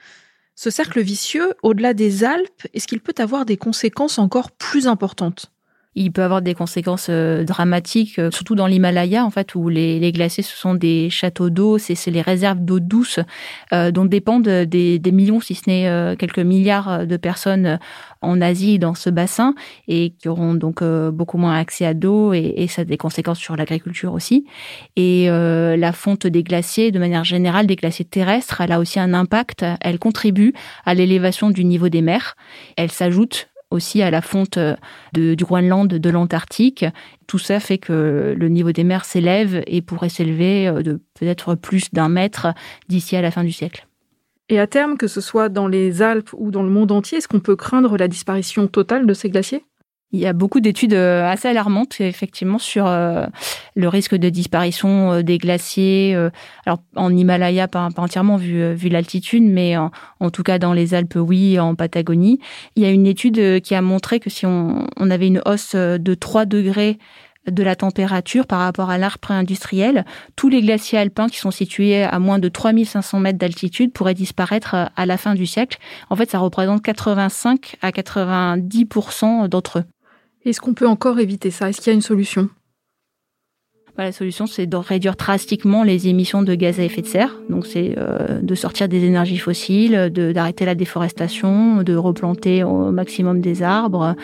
Ce 0.59 0.71
cercle 0.71 1.03
vicieux, 1.03 1.53
au-delà 1.63 1.93
des 1.93 2.25
Alpes, 2.25 2.67
est-ce 2.73 2.87
qu'il 2.87 3.01
peut 3.01 3.15
avoir 3.19 3.45
des 3.45 3.59
conséquences 3.59 4.19
encore 4.19 4.51
plus 4.51 4.87
importantes? 4.89 5.53
Il 5.97 6.13
peut 6.13 6.23
avoir 6.23 6.43
des 6.43 6.55
conséquences 6.55 7.07
euh, 7.09 7.43
dramatiques, 7.45 8.19
euh, 8.19 8.31
surtout 8.31 8.55
dans 8.55 8.67
l'Himalaya, 8.67 9.25
en 9.25 9.31
fait, 9.31 9.55
où 9.55 9.71
les, 9.71 10.13
glaciers, 10.13 10.43
ce 10.43 10.55
sont 10.55 10.75
des 10.75 11.09
châteaux 11.09 11.49
d'eau, 11.49 11.79
c'est 11.79 12.11
les 12.11 12.21
réserves 12.21 12.61
d'eau 12.61 12.81
douce 12.81 13.19
euh, 13.73 13.91
dont 13.91 14.05
dépendent 14.05 14.47
des, 14.47 15.01
millions, 15.11 15.41
si 15.41 15.55
ce 15.55 15.63
n'est 15.69 16.17
quelques 16.17 16.41
milliards 16.41 17.07
de 17.07 17.17
personnes 17.17 17.79
en 18.21 18.41
Asie 18.43 18.79
dans 18.79 18.95
ce 18.95 19.09
bassin 19.09 19.55
et 19.89 20.11
qui 20.11 20.29
auront 20.29 20.53
donc 20.53 20.85
beaucoup 20.85 21.39
moins 21.39 21.57
accès 21.57 21.87
à 21.87 21.95
d'eau 21.95 22.35
et, 22.35 22.67
ça 22.69 22.83
a 22.83 22.85
des 22.85 22.99
conséquences 22.99 23.39
sur 23.39 23.57
l'agriculture 23.57 24.13
aussi. 24.13 24.45
Et 24.97 25.29
la 25.29 25.93
fonte 25.93 26.27
des 26.27 26.43
glaciers, 26.43 26.91
de 26.91 26.99
manière 26.99 27.25
générale, 27.25 27.67
des 27.67 27.77
glaciers 27.77 28.05
terrestres, 28.05 28.61
elle 28.61 28.73
a 28.73 28.81
aussi 28.81 29.01
un 29.01 29.15
impact. 29.15 29.65
Elle 29.81 29.99
contribue 29.99 30.53
à 30.85 30.93
l'élévation 30.93 31.51
du 31.51 31.65
niveau 31.65 31.89
des 31.89 32.03
mers. 32.03 32.37
Elle 32.77 32.91
s'ajoute 32.91 33.49
aussi 33.71 34.03
à 34.03 34.11
la 34.11 34.23
fonte 34.23 34.59
euh, 34.59 34.77
du 35.13 35.45
Groenland, 35.45 35.89
de 35.89 36.11
l'Antarctique. 36.11 36.85
Tout 37.27 37.39
ça 37.39 37.61
fait 37.61 37.79
que 37.79 38.35
le 38.37 38.49
niveau 38.49 38.73
des 38.73 38.85
mers 38.85 39.05
s'élève 39.05 39.63
et 39.67 39.83
pourrait 39.83 40.09
s'élever 40.09 40.69
euh, 40.69 40.83
de 40.83 41.01
peut-être 41.19 41.55
plus 41.55 41.93
d'un 41.93 42.09
mètre 42.09 42.49
d'ici 42.89 43.17
à 43.17 43.23
la 43.23 43.31
fin 43.31 43.45
du 43.45 43.53
siècle. 43.53 43.87
Et 44.49 44.61
à 44.61 44.67
terme, 44.67 44.97
que 44.97 45.09
ce 45.09 45.21
soit 45.21 45.49
dans 45.49 45.67
les 45.67 46.03
Alpes 46.03 46.31
ou 46.37 46.53
dans 46.53 46.63
le 46.63 46.71
monde 46.71 46.93
entier, 46.93 47.19
est-ce 47.19 47.27
qu'on 47.27 47.41
peut 47.41 47.57
craindre 47.57 47.97
la 47.97 48.07
disparition 48.07 48.69
totale 48.69 49.07
de 49.07 49.15
ces 49.15 49.29
glaciers? 49.29 49.65
Il 50.13 50.21
y 50.21 50.27
a 50.27 50.33
beaucoup 50.33 50.61
d'études 50.61 50.95
euh, 50.95 51.29
assez 51.29 51.49
alarmantes, 51.49 52.01
effectivement, 52.01 52.59
sur 52.59 52.87
euh, 52.87 53.27
le 53.75 53.89
risque 53.89 54.15
de 54.15 54.29
disparition 54.29 55.13
euh, 55.13 55.23
des 55.23 55.37
glaciers. 55.37 56.17
Alors, 56.65 56.79
en 56.95 57.15
Himalaya, 57.15 57.69
pas, 57.69 57.89
entièrement 57.97 58.37
vu, 58.37 58.89
l'altitude, 58.89 59.43
mais 59.43 59.77
en, 59.77 59.91
tout 60.31 60.43
cas 60.43 60.59
dans 60.59 60.73
les 60.73 60.95
Alpes, 60.95 61.17
oui, 61.17 61.59
en 61.59 61.75
Patagonie. 61.75 62.41
Il 62.77 62.83
y 62.83 62.87
a 62.87 62.91
une 62.91 63.07
étude 63.07 63.61
qui 63.61 63.75
a 63.75 63.83
montré 63.83 64.21
que 64.21 64.31
si 64.31 64.47
on, 64.47 64.87
on 64.97 65.11
avait 65.11 65.27
une 65.27 65.43
hausse 65.45 65.75
de 65.75 66.15
3 66.15 66.45
degrés 66.47 66.99
de 67.51 67.63
la 67.63 67.77
température 67.77 68.47
par 68.47 68.61
rapport 68.61 68.91
à 68.91 68.99
l'art 68.99 69.19
pré-industriel, 69.19 70.05
tous 70.35 70.49
les 70.49 70.63
glaciers 70.63 70.99
alpins 70.99 71.29
qui 71.29 71.39
sont 71.39 71.51
situés 71.51 72.03
à 72.03 72.19
moins 72.19 72.39
de 72.39 72.49
3500 72.49 73.21
mètres 73.21 73.39
d'altitude 73.39 73.93
pourraient 73.93 74.15
disparaître 74.15 74.75
à 74.95 75.07
la 75.07 75.17
fin 75.17 75.35
du 75.35 75.47
siècle. 75.47 75.79
En 76.11 76.17
fait, 76.17 76.31
ça 76.31 76.39
représente 76.39 76.83
85 76.83 77.77
à 77.83 77.91
90% 77.91 79.49
d'entre 79.49 79.81
eux. 79.81 79.85
Est-ce 80.47 80.61
qu'on 80.61 80.75
peut 80.75 80.87
encore 80.87 81.19
éviter 81.19 81.51
ça? 81.51 81.69
Est-ce 81.69 81.81
qu'il 81.81 81.89
y 81.89 81.91
a 81.91 81.95
une 81.95 82.03
solution? 82.03 82.49
Bah, 83.97 84.05
la 84.05 84.13
solution, 84.13 84.47
c'est 84.47 84.67
de 84.67 84.77
réduire 84.77 85.17
drastiquement 85.17 85.83
les 85.83 86.07
émissions 86.07 86.43
de 86.43 86.55
gaz 86.55 86.79
à 86.79 86.85
effet 86.85 87.03
de 87.03 87.07
serre. 87.07 87.35
Donc, 87.51 87.67
c'est 87.67 87.95
euh, 87.99 88.41
de 88.43 88.55
sortir 88.55 88.89
des 88.89 89.05
énergies 89.05 89.39
fossiles, 89.39 90.11
d'arrêter 90.13 90.65
la 90.65 90.77
déforestation, 90.77 91.83
de 91.83 91.97
replanter 91.97 92.63
au 92.63 92.93
maximum 92.93 93.41
des 93.41 93.65
arbres, 93.65 94.15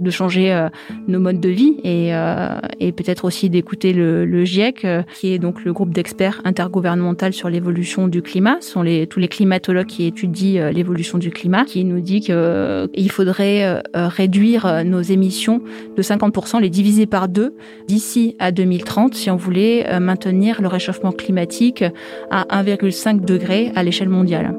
de 0.00 0.10
changer 0.10 0.52
euh, 0.52 0.68
nos 1.08 1.20
modes 1.20 1.40
de 1.40 1.48
vie 1.48 1.76
et, 1.82 2.14
euh, 2.14 2.58
et 2.80 2.92
peut-être 2.92 3.24
aussi 3.24 3.50
d'écouter 3.50 3.92
le, 3.92 4.24
le, 4.24 4.44
GIEC, 4.44 4.84
euh, 4.84 5.02
qui 5.14 5.32
est 5.32 5.38
donc 5.38 5.64
le 5.64 5.72
groupe 5.72 5.90
d'experts 5.90 6.40
intergouvernemental 6.44 7.32
sur 7.32 7.48
l'évolution 7.48 8.08
du 8.08 8.22
climat. 8.22 8.58
Ce 8.60 8.70
sont 8.70 8.82
les, 8.82 9.06
tous 9.06 9.20
les 9.20 9.28
climatologues 9.28 9.86
qui 9.86 10.06
étudient 10.06 10.70
l'évolution 10.70 11.18
du 11.18 11.30
climat, 11.30 11.64
qui 11.64 11.84
nous 11.84 12.00
dit 12.00 12.20
qu'il 12.20 13.10
faudrait 13.10 13.82
réduire 13.94 14.84
nos 14.84 15.00
émissions 15.00 15.62
de 15.96 16.02
50%, 16.02 16.60
les 16.60 16.70
diviser 16.70 17.06
par 17.06 17.28
deux 17.28 17.54
d'ici 17.86 18.36
à 18.38 18.52
2030 18.52 19.14
si 19.14 19.30
on 19.30 19.36
voulait 19.36 19.98
maintenir 20.00 20.60
le 20.60 20.68
réchauffement 20.68 21.12
climatique 21.12 21.84
à 22.30 22.62
1,5 22.62 23.24
degré 23.24 23.72
à 23.74 23.82
l'échelle 23.82 24.08
mondiale. 24.08 24.54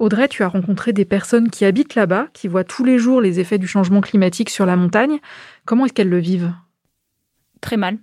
Audrey, 0.00 0.28
tu 0.28 0.42
as 0.42 0.48
rencontré 0.48 0.94
des 0.94 1.04
personnes 1.04 1.50
qui 1.50 1.66
habitent 1.66 1.94
là-bas, 1.94 2.28
qui 2.32 2.48
voient 2.48 2.64
tous 2.64 2.84
les 2.84 2.98
jours 2.98 3.20
les 3.20 3.38
effets 3.38 3.58
du 3.58 3.66
changement 3.66 4.00
climatique 4.00 4.48
sur 4.48 4.64
la 4.64 4.74
montagne. 4.74 5.18
Comment 5.66 5.84
est-ce 5.84 5.92
qu'elles 5.92 6.08
le 6.08 6.18
vivent? 6.18 6.54
Très 7.60 7.76
mal. 7.76 7.98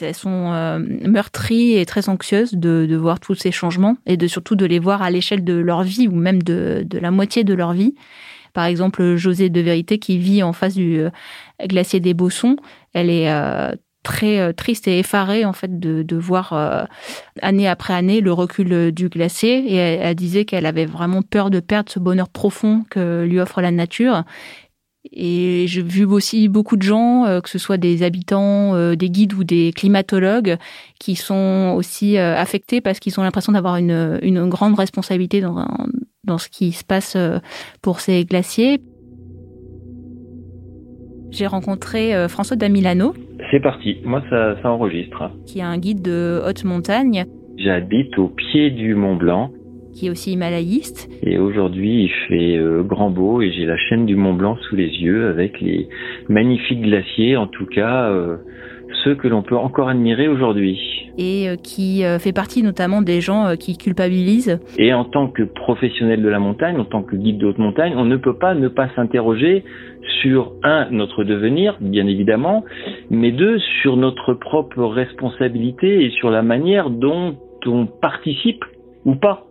Elles 0.00 0.14
sont 0.14 0.52
euh, 0.52 0.78
meurtries 0.78 1.76
et 1.76 1.84
très 1.86 2.08
anxieuses 2.08 2.54
de, 2.54 2.96
voir 2.96 3.18
tous 3.18 3.34
ces 3.34 3.50
changements 3.50 3.96
et 4.06 4.16
de 4.16 4.28
surtout 4.28 4.54
de 4.54 4.64
les 4.64 4.78
voir 4.78 5.02
à 5.02 5.10
l'échelle 5.10 5.42
de 5.42 5.54
leur 5.54 5.82
vie 5.82 6.06
ou 6.06 6.14
même 6.14 6.40
de, 6.40 6.86
la 6.92 7.10
moitié 7.10 7.42
de 7.42 7.52
leur 7.52 7.72
vie. 7.72 7.96
Par 8.52 8.66
exemple, 8.66 9.16
José 9.16 9.50
de 9.50 9.60
Vérité 9.60 9.98
qui 9.98 10.18
vit 10.18 10.44
en 10.44 10.52
face 10.52 10.74
du 10.74 11.00
euh, 11.00 11.10
glacier 11.66 11.98
des 11.98 12.14
Bossons, 12.14 12.56
elle 12.94 13.10
est 13.10 13.28
euh, 13.28 13.72
très 14.02 14.40
euh, 14.40 14.52
triste 14.52 14.88
et 14.88 14.98
effarée 14.98 15.44
en 15.44 15.52
fait 15.52 15.78
de, 15.78 16.02
de 16.02 16.16
voir 16.16 16.52
euh, 16.52 16.84
année 17.40 17.68
après 17.68 17.94
année 17.94 18.20
le 18.20 18.32
recul 18.32 18.72
euh, 18.72 18.90
du 18.90 19.08
glacier 19.08 19.72
et 19.72 19.76
elle, 19.76 20.14
disait 20.14 20.44
qu'elle 20.44 20.66
avait 20.66 20.86
vraiment 20.86 21.22
peur 21.22 21.50
de 21.50 21.60
perdre 21.60 21.90
ce 21.90 21.98
bonheur 21.98 22.28
profond 22.28 22.84
que 22.90 23.24
lui 23.24 23.40
offre 23.40 23.60
la 23.60 23.70
nature 23.70 24.24
et 25.10 25.64
j'ai 25.66 25.82
vu 25.82 26.04
aussi 26.04 26.48
beaucoup 26.48 26.76
de 26.76 26.82
gens, 26.82 27.40
que 27.42 27.48
ce 27.48 27.58
soit 27.58 27.76
des 27.76 28.04
habitants, 28.04 28.94
des 28.94 29.10
guides 29.10 29.34
ou 29.34 29.42
des 29.42 29.72
climatologues, 29.74 30.58
qui 31.00 31.16
sont 31.16 31.74
aussi 31.76 32.16
affectés 32.18 32.80
parce 32.80 33.00
qu'ils 33.00 33.18
ont 33.18 33.24
l'impression 33.24 33.52
d'avoir 33.52 33.78
une, 33.78 34.20
une 34.22 34.48
grande 34.48 34.78
responsabilité 34.78 35.40
dans, 35.40 35.66
dans 36.22 36.38
ce 36.38 36.48
qui 36.48 36.70
se 36.70 36.84
passe 36.84 37.16
pour 37.82 37.98
ces 37.98 38.24
glaciers. 38.24 38.80
J'ai 41.32 41.48
rencontré 41.48 42.28
François 42.28 42.56
Damilano, 42.56 43.12
c'est 43.50 43.60
parti, 43.60 43.98
moi 44.04 44.22
ça, 44.30 44.56
enregistre. 44.64 45.30
Qui 45.46 45.60
est 45.60 45.62
un 45.62 45.78
guide 45.78 46.02
de 46.02 46.40
haute 46.46 46.64
montagne. 46.64 47.24
J'habite 47.56 48.18
au 48.18 48.28
pied 48.28 48.70
du 48.70 48.94
Mont 48.94 49.16
Blanc. 49.16 49.50
Qui 49.94 50.06
est 50.06 50.10
aussi 50.10 50.32
himalayiste. 50.32 51.10
Et 51.22 51.38
aujourd'hui 51.38 52.04
il 52.04 52.10
fait 52.28 52.56
euh, 52.56 52.82
grand 52.82 53.10
beau 53.10 53.42
et 53.42 53.52
j'ai 53.52 53.66
la 53.66 53.76
chaîne 53.76 54.06
du 54.06 54.16
Mont 54.16 54.32
Blanc 54.32 54.56
sous 54.68 54.74
les 54.74 54.88
yeux 54.88 55.28
avec 55.28 55.60
les 55.60 55.88
magnifiques 56.28 56.80
glaciers, 56.80 57.36
en 57.36 57.46
tout 57.46 57.66
cas 57.66 58.08
euh, 58.10 58.38
ceux 59.04 59.14
que 59.14 59.28
l'on 59.28 59.42
peut 59.42 59.56
encore 59.56 59.88
admirer 59.88 60.28
aujourd'hui. 60.28 61.10
Et 61.18 61.48
euh, 61.48 61.56
qui 61.56 62.02
fait 62.20 62.32
partie 62.32 62.62
notamment 62.62 63.02
des 63.02 63.20
gens 63.20 63.56
qui 63.56 63.76
culpabilisent. 63.76 64.60
Et 64.78 64.94
en 64.94 65.04
tant 65.04 65.28
que 65.28 65.42
professionnel 65.42 66.22
de 66.22 66.28
la 66.28 66.38
montagne, 66.38 66.78
en 66.78 66.84
tant 66.84 67.02
que 67.02 67.16
guide 67.16 67.38
de 67.38 67.46
haute 67.46 67.58
montagne, 67.58 67.94
on 67.96 68.04
ne 68.04 68.16
peut 68.16 68.36
pas 68.36 68.54
ne 68.54 68.68
pas 68.68 68.88
s'interroger 68.94 69.64
sur 70.20 70.52
un 70.62 70.88
notre 70.90 71.24
devenir, 71.24 71.76
bien 71.80 72.06
évidemment, 72.06 72.64
mais 73.10 73.32
deux 73.32 73.58
sur 73.82 73.96
notre 73.96 74.34
propre 74.34 74.84
responsabilité 74.84 76.04
et 76.04 76.10
sur 76.10 76.30
la 76.30 76.42
manière 76.42 76.90
dont 76.90 77.36
on 77.66 77.86
participe 77.86 78.64
ou 79.04 79.14
pas 79.14 79.46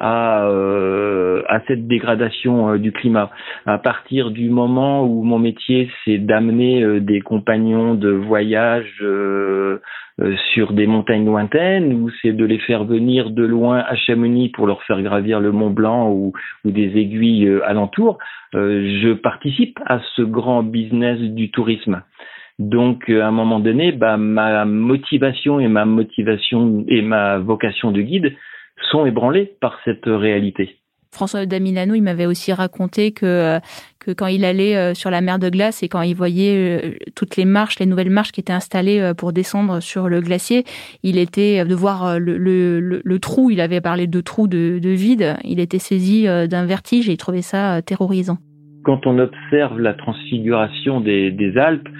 à, 0.00 0.46
euh, 0.46 1.42
à 1.48 1.60
cette 1.66 1.86
dégradation 1.86 2.70
euh, 2.70 2.78
du 2.78 2.92
climat. 2.92 3.30
À 3.66 3.78
partir 3.78 4.30
du 4.30 4.50
moment 4.50 5.04
où 5.04 5.22
mon 5.22 5.38
métier 5.38 5.90
c'est 6.04 6.18
d'amener 6.18 6.82
euh, 6.82 7.00
des 7.00 7.20
compagnons 7.20 7.94
de 7.94 8.10
voyage 8.10 9.04
sur 10.52 10.72
des 10.72 10.88
montagnes 10.88 11.26
lointaines, 11.26 11.92
ou 11.92 12.10
c'est 12.20 12.32
de 12.32 12.44
les 12.44 12.58
faire 12.58 12.84
venir 12.84 13.30
de 13.30 13.44
loin 13.44 13.84
à 13.86 13.94
Chamonix 13.94 14.48
pour 14.48 14.66
leur 14.66 14.82
faire 14.82 15.00
gravir 15.00 15.38
le 15.38 15.52
Mont 15.52 15.70
Blanc 15.70 16.10
ou, 16.10 16.32
ou 16.64 16.70
des 16.72 16.98
aiguilles 16.98 17.48
alentours, 17.64 18.18
je 18.52 19.12
participe 19.12 19.78
à 19.86 20.00
ce 20.16 20.22
grand 20.22 20.64
business 20.64 21.20
du 21.20 21.52
tourisme. 21.52 22.02
Donc, 22.58 23.08
à 23.08 23.28
un 23.28 23.30
moment 23.30 23.60
donné, 23.60 23.92
bah, 23.92 24.16
ma 24.16 24.64
motivation 24.64 25.60
et 25.60 25.68
ma 25.68 25.84
motivation 25.84 26.84
et 26.88 27.02
ma 27.02 27.38
vocation 27.38 27.92
de 27.92 28.02
guide, 28.02 28.34
sont 28.90 29.06
ébranlés 29.06 29.56
par 29.60 29.78
cette 29.84 30.06
réalité. 30.06 30.78
François 31.10 31.46
Damilano, 31.46 31.94
il 31.94 32.02
m'avait 32.02 32.26
aussi 32.26 32.52
raconté 32.52 33.12
que, 33.12 33.24
euh, 33.24 33.60
que 33.98 34.10
quand 34.10 34.26
il 34.26 34.44
allait 34.44 34.76
euh, 34.76 34.94
sur 34.94 35.10
la 35.10 35.20
mer 35.20 35.38
de 35.38 35.48
glace 35.48 35.82
et 35.82 35.88
quand 35.88 36.02
il 36.02 36.14
voyait 36.14 36.82
euh, 36.84 36.94
toutes 37.14 37.36
les 37.36 37.44
marches, 37.44 37.78
les 37.78 37.86
nouvelles 37.86 38.10
marches 38.10 38.30
qui 38.32 38.40
étaient 38.40 38.52
installées 38.52 39.12
pour 39.16 39.32
descendre 39.32 39.80
sur 39.80 40.08
le 40.08 40.20
glacier, 40.20 40.64
il 41.02 41.16
était 41.16 41.64
de 41.64 41.74
voir 41.74 42.18
le, 42.18 42.36
le, 42.36 42.80
le, 42.80 43.18
trou, 43.18 43.50
il 43.50 43.60
avait 43.60 43.80
parlé 43.80 44.06
de 44.06 44.20
trou 44.20 44.48
de, 44.48 44.78
de 44.78 44.90
vide, 44.90 45.36
il 45.44 45.60
était 45.60 45.78
saisi 45.78 46.24
d'un 46.24 46.66
vertige 46.66 47.08
et 47.08 47.12
il 47.12 47.16
trouvait 47.16 47.42
ça 47.42 47.80
terrorisant 47.82 48.38
quand 48.88 49.06
on 49.06 49.18
observe 49.18 49.78
la 49.78 49.92
transfiguration 49.92 51.02
des, 51.02 51.52
Alpes, 51.58 51.90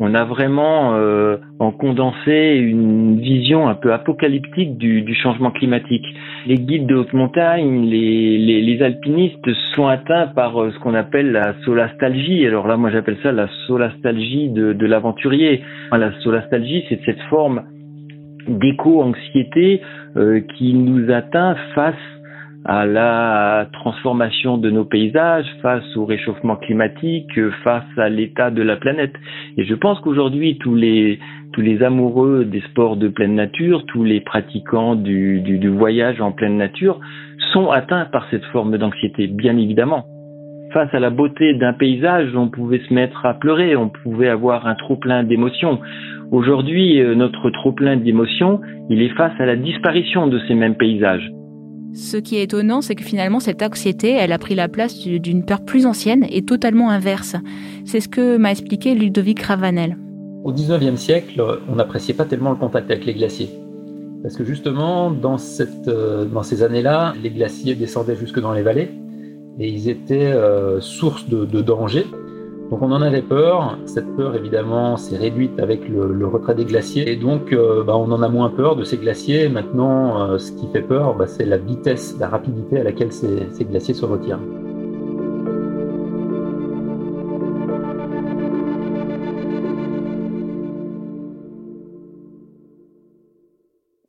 on 0.00 0.14
a 0.14 0.24
vraiment 0.24 0.94
euh, 0.94 1.36
en 1.58 1.72
condensé 1.72 2.56
une 2.56 3.20
vision 3.20 3.68
un 3.68 3.74
peu 3.74 3.92
apocalyptique 3.92 4.78
du, 4.78 5.02
du 5.02 5.14
changement 5.14 5.50
climatique. 5.50 6.06
Les 6.46 6.54
guides 6.54 6.86
de 6.86 6.94
haute 6.94 7.12
montagne, 7.12 7.84
les, 7.84 8.38
les, 8.38 8.62
les 8.62 8.82
alpinistes 8.82 9.52
sont 9.74 9.88
atteints 9.88 10.28
par 10.28 10.56
euh, 10.56 10.70
ce 10.70 10.78
qu'on 10.78 10.94
appelle 10.94 11.32
la 11.32 11.52
solastalgie. 11.66 12.46
Alors 12.46 12.66
là, 12.66 12.78
moi 12.78 12.88
j'appelle 12.88 13.18
ça 13.22 13.30
la 13.30 13.48
solastalgie 13.66 14.48
de, 14.48 14.72
de 14.72 14.86
l'aventurier. 14.86 15.60
La 15.92 16.18
solastalgie, 16.20 16.82
c'est 16.88 17.00
cette 17.04 17.20
forme 17.28 17.64
d'éco-anxiété 18.48 19.82
euh, 20.16 20.40
qui 20.56 20.72
nous 20.72 21.12
atteint 21.12 21.56
face 21.74 21.94
à 22.64 22.86
la 22.86 23.68
transformation 23.72 24.58
de 24.58 24.70
nos 24.70 24.84
paysages, 24.84 25.46
face 25.62 25.96
au 25.96 26.04
réchauffement 26.04 26.56
climatique, 26.56 27.30
face 27.64 27.84
à 27.96 28.08
l'état 28.08 28.50
de 28.50 28.62
la 28.62 28.76
planète. 28.76 29.14
Et 29.56 29.64
je 29.64 29.74
pense 29.74 30.00
qu'aujourd'hui, 30.00 30.58
tous 30.58 30.74
les, 30.74 31.18
tous 31.52 31.60
les 31.60 31.82
amoureux 31.82 32.44
des 32.44 32.60
sports 32.62 32.96
de 32.96 33.08
pleine 33.08 33.34
nature, 33.34 33.84
tous 33.86 34.04
les 34.04 34.20
pratiquants 34.20 34.96
du, 34.96 35.40
du, 35.40 35.58
du 35.58 35.68
voyage 35.68 36.20
en 36.20 36.32
pleine 36.32 36.56
nature 36.56 37.00
sont 37.52 37.70
atteints 37.70 38.06
par 38.06 38.26
cette 38.30 38.44
forme 38.46 38.76
d'anxiété, 38.76 39.26
bien 39.26 39.56
évidemment. 39.56 40.04
Face 40.72 40.92
à 40.92 41.00
la 41.00 41.08
beauté 41.08 41.54
d'un 41.54 41.72
paysage, 41.72 42.36
on 42.36 42.48
pouvait 42.48 42.80
se 42.86 42.92
mettre 42.92 43.24
à 43.24 43.34
pleurer, 43.34 43.74
on 43.74 43.88
pouvait 43.88 44.28
avoir 44.28 44.66
un 44.66 44.74
trop 44.74 44.96
plein 44.96 45.22
d'émotions. 45.22 45.80
Aujourd'hui, 46.30 47.00
euh, 47.00 47.14
notre 47.14 47.48
trop 47.50 47.72
plein 47.72 47.96
d'émotions, 47.96 48.60
il 48.90 49.00
est 49.00 49.16
face 49.16 49.32
à 49.38 49.46
la 49.46 49.56
disparition 49.56 50.26
de 50.26 50.38
ces 50.40 50.54
mêmes 50.54 50.76
paysages. 50.76 51.30
Ce 51.94 52.16
qui 52.16 52.36
est 52.36 52.42
étonnant, 52.42 52.80
c'est 52.80 52.94
que 52.94 53.04
finalement, 53.04 53.40
cette 53.40 53.62
anxiété, 53.62 54.10
elle 54.10 54.32
a 54.32 54.38
pris 54.38 54.54
la 54.54 54.68
place 54.68 54.98
d'une 54.98 55.44
peur 55.44 55.64
plus 55.64 55.86
ancienne 55.86 56.26
et 56.30 56.42
totalement 56.42 56.90
inverse. 56.90 57.36
C'est 57.84 58.00
ce 58.00 58.08
que 58.08 58.36
m'a 58.36 58.50
expliqué 58.50 58.94
Ludovic 58.94 59.40
Ravanel. 59.42 59.96
Au 60.44 60.52
19e 60.52 60.96
siècle, 60.96 61.42
on 61.68 61.76
n'appréciait 61.76 62.14
pas 62.14 62.24
tellement 62.24 62.50
le 62.50 62.56
contact 62.56 62.90
avec 62.90 63.06
les 63.06 63.14
glaciers. 63.14 63.50
Parce 64.22 64.36
que 64.36 64.44
justement, 64.44 65.10
dans, 65.10 65.36
euh, 65.88 66.42
ces 66.42 66.62
années-là, 66.62 67.14
les 67.22 67.30
glaciers 67.30 67.74
descendaient 67.74 68.16
jusque 68.16 68.40
dans 68.40 68.52
les 68.52 68.62
vallées 68.62 68.90
et 69.58 69.68
ils 69.68 69.88
étaient 69.88 70.32
euh, 70.32 70.80
source 70.80 71.28
de, 71.28 71.44
de 71.44 71.60
danger. 71.60 72.04
Donc 72.70 72.82
on 72.82 72.92
en 72.92 73.00
avait 73.00 73.22
peur. 73.22 73.78
Cette 73.86 74.14
peur, 74.14 74.36
évidemment, 74.36 74.98
s'est 74.98 75.16
réduite 75.16 75.58
avec 75.58 75.88
le, 75.88 76.26
retrait 76.26 76.54
des 76.54 76.66
glaciers. 76.66 77.10
Et 77.10 77.16
donc 77.16 77.52
euh, 77.52 77.82
bah, 77.82 77.96
on 77.96 78.10
en 78.12 78.22
a 78.22 78.28
moins 78.28 78.50
peur 78.50 78.76
de 78.76 78.84
ces 78.84 78.98
glaciers. 78.98 79.48
Maintenant, 79.48 80.30
euh, 80.30 80.38
ce 80.38 80.52
qui 80.52 80.68
fait 80.70 80.82
peur, 80.82 81.14
bah, 81.14 81.26
c'est 81.26 81.46
la 81.46 81.56
vitesse, 81.56 82.16
la 82.20 82.28
rapidité 82.28 82.80
à 82.80 82.84
laquelle 82.84 83.12
ces, 83.12 83.48
ces 83.52 83.64
glaciers 83.64 83.94
se 83.94 84.04
retirent. 84.04 84.40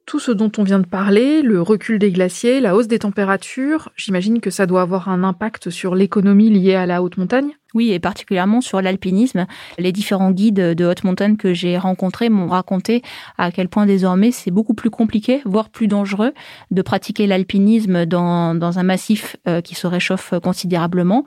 Tout 0.06 0.20
ce 0.20 0.32
dont 0.32 0.52
on 0.58 0.64
vient 0.64 0.80
de 0.80 0.88
parler, 0.88 1.44
le 1.44 1.62
recul 1.62 2.00
des 2.00 2.12
glaciers, 2.12 2.60
la 2.60 2.76
hausse 2.76 2.88
des 2.88 3.00
températures, 3.00 3.90
j'imagine 3.96 4.42
que 4.42 4.50
ça 4.50 4.66
doit 4.66 4.82
avoir 4.82 5.08
un 5.08 5.24
impact 5.24 5.70
sur 5.70 5.96
l'économie 5.96 6.50
liée 6.50 6.76
à 6.76 6.88
la 6.88 7.04
haute 7.04 7.18
montagne? 7.18 7.52
Oui, 7.76 7.92
et 7.92 8.00
particulièrement 8.00 8.62
sur 8.62 8.82
l'alpinisme. 8.82 9.46
Les 9.78 9.92
différents 9.92 10.32
guides 10.32 10.56
de 10.56 10.86
haute 10.86 11.04
montagne 11.04 11.38
que 11.38 11.54
j'ai 11.54 11.78
rencontrés 11.78 12.30
m'ont 12.30 12.48
raconté 12.48 13.04
à 13.38 13.52
quel 13.52 13.70
point 13.70 13.86
désormais 13.86 14.32
c'est 14.32 14.52
beaucoup 14.52 14.74
plus 14.74 14.90
compliqué, 14.90 15.42
voire 15.46 15.70
plus 15.70 15.88
dangereux, 15.88 16.34
de 16.72 16.82
pratiquer 16.82 17.28
l'alpinisme 17.28 18.06
dans, 18.06 18.56
dans 18.56 18.80
un 18.80 18.84
massif 18.84 19.36
euh, 19.48 19.62
qui 19.62 19.76
se 19.76 19.86
réchauffe 19.86 20.34
considérablement. 20.42 21.26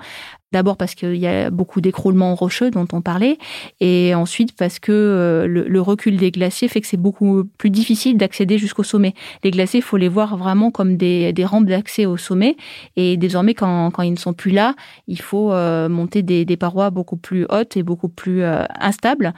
D'abord 0.52 0.76
parce 0.76 0.94
qu'il 0.94 1.16
y 1.16 1.26
a 1.26 1.50
beaucoup 1.50 1.80
d'écroulements 1.80 2.34
rocheux 2.34 2.70
dont 2.70 2.86
on 2.92 3.00
parlait, 3.00 3.38
et 3.80 4.14
ensuite 4.14 4.54
parce 4.54 4.78
que 4.78 4.92
euh, 4.92 5.46
le, 5.46 5.80
recul 5.80 6.18
des 6.18 6.30
glaciers 6.30 6.68
fait 6.68 6.82
que 6.82 6.86
c'est 6.86 6.98
beaucoup 6.98 7.44
plus 7.56 7.70
difficile 7.70 8.18
d'accéder 8.18 8.58
jusqu'au 8.58 8.82
sommet. 8.82 9.14
Les 9.44 9.50
glaciers, 9.50 9.80
faut 9.80 9.96
les 9.96 10.08
voir 10.08 10.36
vraiment 10.36 10.70
comme 10.70 10.98
des, 10.98 11.32
des 11.32 11.44
rampes 11.46 11.64
d'accès 11.64 12.04
au 12.04 12.18
sommet, 12.18 12.56
et 12.96 13.16
désormais 13.16 13.54
quand, 13.54 13.90
quand 13.92 14.02
ils 14.02 14.12
ne 14.12 14.18
sont 14.18 14.34
plus 14.34 14.50
là, 14.50 14.74
il 15.08 15.20
faut 15.22 15.52
euh, 15.52 15.88
monter 15.88 16.22
des, 16.22 16.31
des, 16.44 16.56
parois 16.56 16.90
beaucoup 16.90 17.16
plus 17.16 17.46
hautes 17.48 17.76
et 17.76 17.82
beaucoup 17.82 18.08
plus 18.08 18.42
euh, 18.42 18.64
instables. 18.78 19.32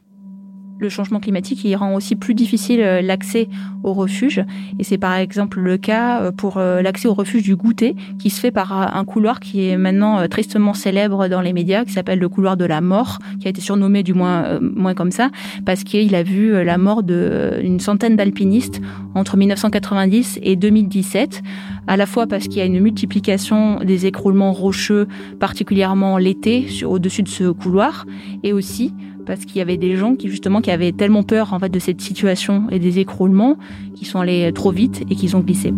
Le 0.79 0.89
changement 0.89 1.21
climatique 1.21 1.65
il 1.65 1.77
rend 1.77 1.95
aussi 1.95 2.17
plus 2.17 2.35
difficile 2.35 2.81
euh, 2.81 3.01
l'accès 3.01 3.49
au 3.85 3.93
refuge. 3.93 4.43
Et 4.79 4.85
c'est 4.85 4.99
par 4.99 5.15
exemple 5.15 5.61
le 5.61 5.77
cas 5.77 6.21
euh, 6.21 6.33
pour 6.33 6.57
euh, 6.57 6.83
l'accès 6.83 7.07
au 7.07 7.15
refuge 7.15 7.45
du 7.45 7.55
goûter, 7.55 7.95
qui 8.19 8.29
se 8.29 8.41
fait 8.41 8.51
par 8.51 8.73
un 8.73 9.05
couloir 9.05 9.39
qui 9.39 9.69
est 9.69 9.77
maintenant 9.77 10.27
tristement 10.29 10.75
célèbre 10.75 11.29
dans 11.29 11.41
les 11.41 11.53
médias, 11.53 11.85
qui 11.85 11.93
s'appelle 11.93 12.19
le 12.19 12.29
couloir 12.29 12.57
de 12.57 12.65
la 12.65 12.81
mort, 12.81 13.19
qui 13.41 13.47
a 13.47 13.51
été 13.51 13.61
surnommé 13.61 14.03
du 14.03 14.15
moins, 14.15 14.59
moins 14.61 14.95
comme 14.95 15.11
ça, 15.11 15.31
parce 15.65 15.85
qu'il 15.85 16.15
a 16.15 16.23
vu 16.23 16.65
la 16.65 16.79
mort 16.79 17.03
d'une 17.03 17.81
centaine 17.81 18.17
d'alpinistes 18.17 18.81
entre 19.15 19.37
1990 19.37 20.41
et 20.43 20.57
2017, 20.57 21.43
à 21.87 21.97
la 21.97 22.07
fois 22.07 22.27
parce 22.27 22.45
qu'il 22.45 22.59
y 22.59 22.63
a 22.63 22.65
une 22.65 22.81
multiplication 22.81 23.81
des 23.81 24.07
écroulements 24.07 24.53
rocheux, 24.53 25.07
particulièrement 25.39 26.19
l'été, 26.19 26.67
au-dessus 26.85 27.23
de 27.23 27.29
ce 27.29 27.51
couloir, 27.51 28.07
et 28.43 28.53
aussi 28.53 28.93
parce 29.27 29.45
qu'il 29.45 29.57
y 29.57 29.61
avait 29.61 29.77
des 29.77 29.97
gens 29.97 30.15
qui 30.15 30.29
justement 30.29 30.61
qui 30.61 30.71
avaient 30.71 30.93
tellement 30.93 31.23
peur 31.23 31.53
en 31.53 31.59
fait 31.59 31.69
de 31.69 31.79
cette 31.79 32.01
situation 32.01 32.69
et 32.71 32.79
des 32.79 32.99
écroulements 32.99 33.59
qui 33.95 34.05
sont 34.05 34.21
allés 34.21 34.53
trop 34.53 34.71
vite 34.71 35.03
et 35.11 35.17
qu'ils 35.17 35.37
ont 35.37 35.41
glissé. 35.41 35.73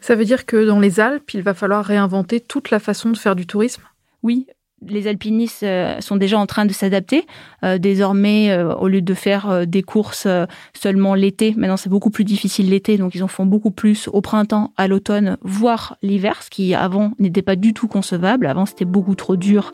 Ça 0.00 0.16
veut 0.16 0.24
dire 0.24 0.46
que 0.46 0.64
dans 0.66 0.80
les 0.80 0.98
Alpes, 0.98 1.34
il 1.34 1.42
va 1.42 1.54
falloir 1.54 1.84
réinventer 1.84 2.40
toute 2.40 2.70
la 2.70 2.78
façon 2.78 3.10
de 3.10 3.16
faire 3.16 3.36
du 3.36 3.46
tourisme? 3.46 3.82
Oui, 4.22 4.46
les 4.86 5.06
alpinistes 5.06 5.62
euh, 5.62 6.00
sont 6.00 6.16
déjà 6.16 6.38
en 6.38 6.46
train 6.46 6.64
de 6.64 6.72
s'adapter. 6.72 7.26
Euh, 7.64 7.78
désormais, 7.78 8.50
euh, 8.50 8.74
au 8.74 8.88
lieu 8.88 9.02
de 9.02 9.14
faire 9.14 9.66
des 9.66 9.82
courses 9.82 10.26
seulement 10.74 11.14
l'été, 11.14 11.54
maintenant 11.56 11.76
c'est 11.76 11.90
beaucoup 11.90 12.10
plus 12.10 12.24
difficile 12.24 12.70
l'été, 12.70 12.96
donc 12.96 13.14
ils 13.14 13.22
en 13.22 13.28
font 13.28 13.46
beaucoup 13.46 13.70
plus 13.70 14.08
au 14.08 14.20
printemps, 14.20 14.72
à 14.76 14.88
l'automne, 14.88 15.36
voire 15.42 15.96
l'hiver, 16.02 16.42
ce 16.42 16.50
qui 16.50 16.74
avant 16.74 17.12
n'était 17.18 17.42
pas 17.42 17.56
du 17.56 17.74
tout 17.74 17.88
concevable. 17.88 18.46
Avant 18.46 18.66
c'était 18.66 18.84
beaucoup 18.84 19.14
trop 19.14 19.36
dur, 19.36 19.72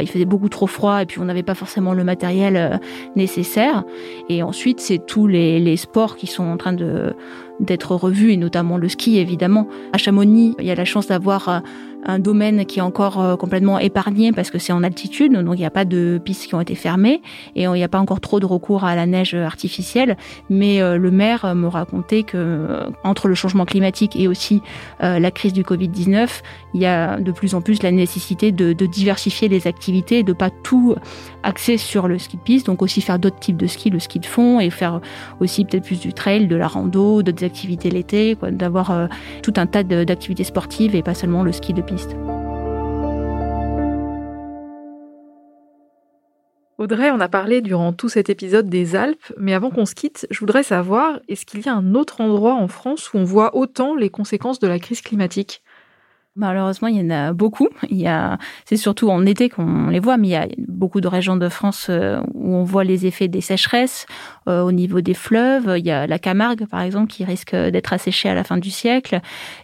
il 0.00 0.08
faisait 0.08 0.24
beaucoup 0.24 0.48
trop 0.48 0.66
froid 0.66 1.02
et 1.02 1.06
puis 1.06 1.20
on 1.20 1.24
n'avait 1.24 1.42
pas 1.42 1.54
forcément 1.54 1.92
le 1.92 2.04
matériel 2.04 2.80
nécessaire. 3.14 3.84
Et 4.28 4.42
ensuite 4.42 4.80
c'est 4.80 5.04
tous 5.04 5.26
les, 5.26 5.60
les 5.60 5.76
sports 5.76 6.16
qui 6.16 6.26
sont 6.26 6.44
en 6.44 6.56
train 6.56 6.72
de 6.72 7.14
d'être 7.58 7.94
revus 7.94 8.32
et 8.32 8.36
notamment 8.36 8.76
le 8.76 8.88
ski 8.88 9.18
évidemment. 9.18 9.66
À 9.92 9.98
Chamonix, 9.98 10.54
il 10.58 10.66
y 10.66 10.70
a 10.70 10.74
la 10.74 10.84
chance 10.84 11.06
d'avoir 11.06 11.62
un 12.06 12.18
domaine 12.18 12.64
qui 12.64 12.78
est 12.78 12.82
encore 12.82 13.20
euh, 13.20 13.36
complètement 13.36 13.78
épargné 13.78 14.32
parce 14.32 14.50
que 14.50 14.58
c'est 14.58 14.72
en 14.72 14.82
altitude, 14.82 15.32
donc 15.32 15.56
il 15.56 15.60
n'y 15.60 15.66
a 15.66 15.70
pas 15.70 15.84
de 15.84 16.20
pistes 16.24 16.46
qui 16.46 16.54
ont 16.54 16.60
été 16.60 16.74
fermées 16.74 17.20
et 17.54 17.64
il 17.64 17.72
n'y 17.72 17.82
a 17.82 17.88
pas 17.88 17.98
encore 17.98 18.20
trop 18.20 18.40
de 18.40 18.46
recours 18.46 18.84
à 18.84 18.94
la 18.94 19.06
neige 19.06 19.34
artificielle. 19.34 20.16
Mais 20.48 20.80
euh, 20.80 20.96
le 20.96 21.10
maire 21.10 21.54
me 21.54 21.66
racontait 21.66 22.22
que 22.22 22.36
euh, 22.36 22.90
entre 23.02 23.28
le 23.28 23.34
changement 23.34 23.64
climatique 23.64 24.16
et 24.16 24.28
aussi 24.28 24.62
la 25.00 25.30
crise 25.30 25.52
du 25.52 25.62
Covid-19, 25.62 26.28
il 26.74 26.80
y 26.80 26.86
a 26.86 27.18
de 27.18 27.32
plus 27.32 27.54
en 27.54 27.60
plus 27.60 27.82
la 27.82 27.90
nécessité 27.90 28.52
de, 28.52 28.72
diversifier 28.72 29.48
les 29.48 29.66
activités, 29.66 30.22
de 30.22 30.32
pas 30.32 30.50
tout 30.50 30.94
axer 31.42 31.76
sur 31.76 32.08
le 32.08 32.18
ski 32.18 32.36
de 32.36 32.42
piste, 32.42 32.66
donc 32.66 32.82
aussi 32.82 33.00
faire 33.00 33.18
d'autres 33.18 33.38
types 33.38 33.56
de 33.56 33.66
ski, 33.66 33.90
le 33.90 33.98
ski 33.98 34.20
de 34.20 34.26
fond 34.26 34.60
et 34.60 34.70
faire 34.70 35.00
aussi 35.40 35.64
peut-être 35.64 35.84
plus 35.84 36.00
du 36.00 36.12
trail, 36.12 36.46
de 36.46 36.56
la 36.56 36.68
rando, 36.68 37.22
d'autres 37.22 37.44
activités 37.44 37.90
l'été, 37.90 38.36
d'avoir 38.50 39.08
tout 39.42 39.54
un 39.56 39.66
tas 39.66 39.82
d'activités 39.82 40.44
sportives 40.44 40.94
et 40.94 41.02
pas 41.02 41.14
seulement 41.14 41.42
le 41.42 41.52
ski 41.52 41.72
de 41.72 41.82
piste. 41.82 41.95
Audrey, 46.78 47.10
on 47.10 47.20
a 47.20 47.28
parlé 47.28 47.62
durant 47.62 47.94
tout 47.94 48.10
cet 48.10 48.28
épisode 48.28 48.68
des 48.68 48.96
Alpes, 48.96 49.32
mais 49.38 49.54
avant 49.54 49.70
qu'on 49.70 49.86
se 49.86 49.94
quitte, 49.94 50.26
je 50.30 50.38
voudrais 50.40 50.62
savoir, 50.62 51.20
est-ce 51.26 51.46
qu'il 51.46 51.64
y 51.64 51.68
a 51.68 51.74
un 51.74 51.94
autre 51.94 52.20
endroit 52.20 52.54
en 52.54 52.68
France 52.68 53.12
où 53.12 53.16
on 53.16 53.24
voit 53.24 53.56
autant 53.56 53.94
les 53.94 54.10
conséquences 54.10 54.58
de 54.58 54.68
la 54.68 54.78
crise 54.78 55.00
climatique? 55.00 55.62
Malheureusement, 56.36 56.88
il 56.88 56.96
y 56.96 57.00
en 57.00 57.08
a 57.08 57.32
beaucoup. 57.32 57.68
Il 57.88 57.96
y 57.96 58.06
a, 58.06 58.38
c'est 58.66 58.76
surtout 58.76 59.08
en 59.08 59.24
été 59.24 59.48
qu'on 59.48 59.88
les 59.88 60.00
voit, 60.00 60.18
mais 60.18 60.28
il 60.28 60.32
y 60.32 60.36
a 60.36 60.46
beaucoup 60.68 61.00
de 61.00 61.08
régions 61.08 61.36
de 61.36 61.48
France 61.48 61.86
euh, 61.88 62.20
où 62.34 62.54
on 62.54 62.62
voit 62.62 62.84
les 62.84 63.06
effets 63.06 63.26
des 63.26 63.40
sécheresses 63.40 64.06
euh, 64.46 64.60
au 64.60 64.70
niveau 64.70 65.00
des 65.00 65.14
fleuves. 65.14 65.76
Il 65.78 65.86
y 65.86 65.90
a 65.90 66.06
la 66.06 66.18
Camargue, 66.18 66.66
par 66.66 66.82
exemple, 66.82 67.06
qui 67.06 67.24
risque 67.24 67.56
d'être 67.56 67.94
asséchée 67.94 68.28
à 68.28 68.34
la 68.34 68.44
fin 68.44 68.58
du 68.58 68.70
siècle. 68.70 69.20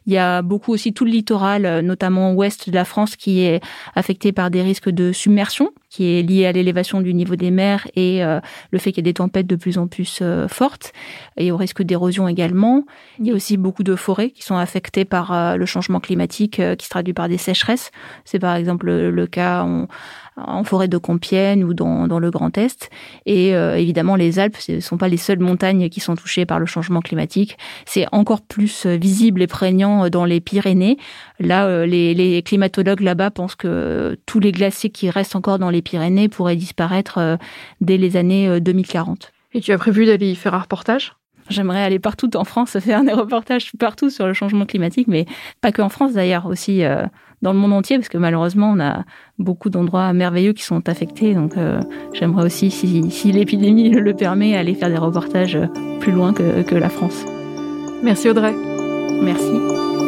Il 0.07 0.15
y 0.15 0.19
a 0.19 0.41
beaucoup 0.41 0.73
aussi 0.73 0.95
tout 0.95 1.05
le 1.05 1.11
littoral, 1.11 1.81
notamment 1.81 2.33
ouest 2.33 2.71
de 2.71 2.75
la 2.75 2.87
France, 2.87 3.17
qui 3.17 3.43
est 3.43 3.61
affecté 3.95 4.33
par 4.33 4.51
des 4.51 4.63
risques 4.63 4.89
de 4.89 5.13
submersion 5.13 5.71
qui 5.93 6.19
est 6.19 6.23
lié 6.23 6.47
à 6.47 6.53
l'élévation 6.53 7.03
du 7.03 7.13
niveau 7.13 7.37
des 7.37 7.51
mers 7.51 7.87
et 7.95 8.25
euh, 8.25 8.41
le 8.71 8.79
fait 8.79 8.93
qu'il 8.93 9.05
y 9.05 9.09
ait 9.09 9.13
des 9.13 9.15
tempêtes 9.15 9.47
de 9.47 9.57
plus 9.57 9.77
en 9.77 9.89
plus 9.89 10.21
euh, 10.23 10.49
fortes 10.49 10.95
et 11.37 11.53
au 11.53 11.59
risque 11.59 11.83
d'érosion 11.83 12.29
également. 12.29 12.87
Il 13.19 13.27
y 13.27 13.31
a 13.31 13.35
aussi 13.35 13.59
beaucoup 13.59 13.83
de 13.83 13.95
forêts 13.95 14.31
qui 14.31 14.43
sont 14.43 14.57
affectées 14.57 15.05
par 15.05 15.35
euh, 15.35 15.57
le 15.57 15.67
changement 15.67 16.01
climatique 16.01 16.63
qui 16.79 16.87
se 16.87 16.91
traduit 16.91 17.13
par 17.13 17.29
des 17.29 17.37
sécheresses. 17.37 17.91
C'est 18.25 18.39
par 18.39 18.57
exemple 18.57 18.87
le, 18.91 19.27
cas 19.27 19.67
en 20.37 20.64
forêt 20.64 20.88
de 20.88 20.99
Compiègne 20.99 21.64
ou 21.64 21.75
dans, 21.75 22.07
dans 22.07 22.18
le 22.18 22.31
Grand 22.31 22.57
Est. 22.57 22.90
Et 23.27 23.51
évidemment, 23.51 24.16
les 24.16 24.38
Alpes 24.38 24.57
ne 24.68 24.81
sont 24.81 24.97
pas 24.97 25.09
les 25.09 25.16
seules 25.16 25.38
montagnes 25.38 25.88
qui 25.88 26.01
sont 26.01 26.14
touchées 26.14 26.47
par 26.47 26.59
le 26.59 26.66
changement 26.66 27.01
climatique. 27.01 27.59
C'est 27.85 28.07
encore 28.12 28.40
plus 28.40 28.87
visible 28.87 29.42
et 29.42 29.47
prégnant 29.47 30.09
dans 30.09 30.25
les 30.25 30.40
Pyrénées. 30.40 30.97
Là, 31.38 31.85
les, 31.87 32.14
les 32.14 32.42
climatologues 32.42 33.01
là-bas 33.01 33.31
pensent 33.31 33.57
que 33.57 34.18
tous 34.27 34.40
les 34.40 34.53
glaciers 34.53 34.90
qui 34.90 35.11
restent 35.11 35.37
encore 35.37 35.59
dans 35.59 35.71
les 35.71 35.83
Pyrénées 35.83 36.29
pourraient 36.29 36.57
disparaître 36.57 37.38
dès 37.81 37.99
les 37.99 38.16
années 38.16 38.61
2040. 38.61 39.33
Et 39.55 39.61
tu 39.61 39.73
as 39.73 39.79
prévu 39.79 40.07
d'aller 40.07 40.31
y 40.31 40.35
faire 40.35 40.55
un 40.55 40.61
reportage? 40.61 41.12
J'aimerais 41.49 41.83
aller 41.83 41.99
partout 41.99 42.35
en 42.37 42.45
France, 42.45 42.79
faire 42.81 43.05
des 43.05 43.12
reportages 43.12 43.73
partout 43.79 44.11
sur 44.11 44.27
le 44.27 44.33
changement 44.33 44.66
climatique, 44.66 45.09
mais 45.09 45.27
pas 45.61 45.73
que 45.73 45.83
en 45.83 45.88
France 45.88 46.12
d'ailleurs, 46.12 46.47
aussi 46.47 46.85
euh, 46.85 47.05
dans 47.43 47.53
le 47.53 47.59
monde 47.59 47.73
entier, 47.73 47.99
parce 47.99 48.09
que 48.09 48.19
malheureusement, 48.19 48.71
on 48.71 48.81
a 48.81 49.05
beaucoup 49.39 49.69
d'endroits 49.69 50.13
merveilleux 50.13 50.53
qui 50.53 50.63
sont 50.63 50.89
affectés. 50.89 51.35
Donc 51.35 51.57
euh, 51.57 51.81
j'aimerais 52.13 52.45
aussi, 52.45 52.71
si, 52.71 53.11
si 53.11 53.33
l'épidémie 53.33 53.91
le 53.91 54.15
permet, 54.15 54.57
aller 54.57 54.75
faire 54.75 54.89
des 54.89 54.99
reportages 54.99 55.59
plus 56.01 56.13
loin 56.13 56.33
que, 56.33 56.63
que 56.63 56.75
la 56.75 56.89
France. 56.89 57.25
Merci 58.03 58.29
Audrey. 58.31 58.55
Merci. 59.23 60.02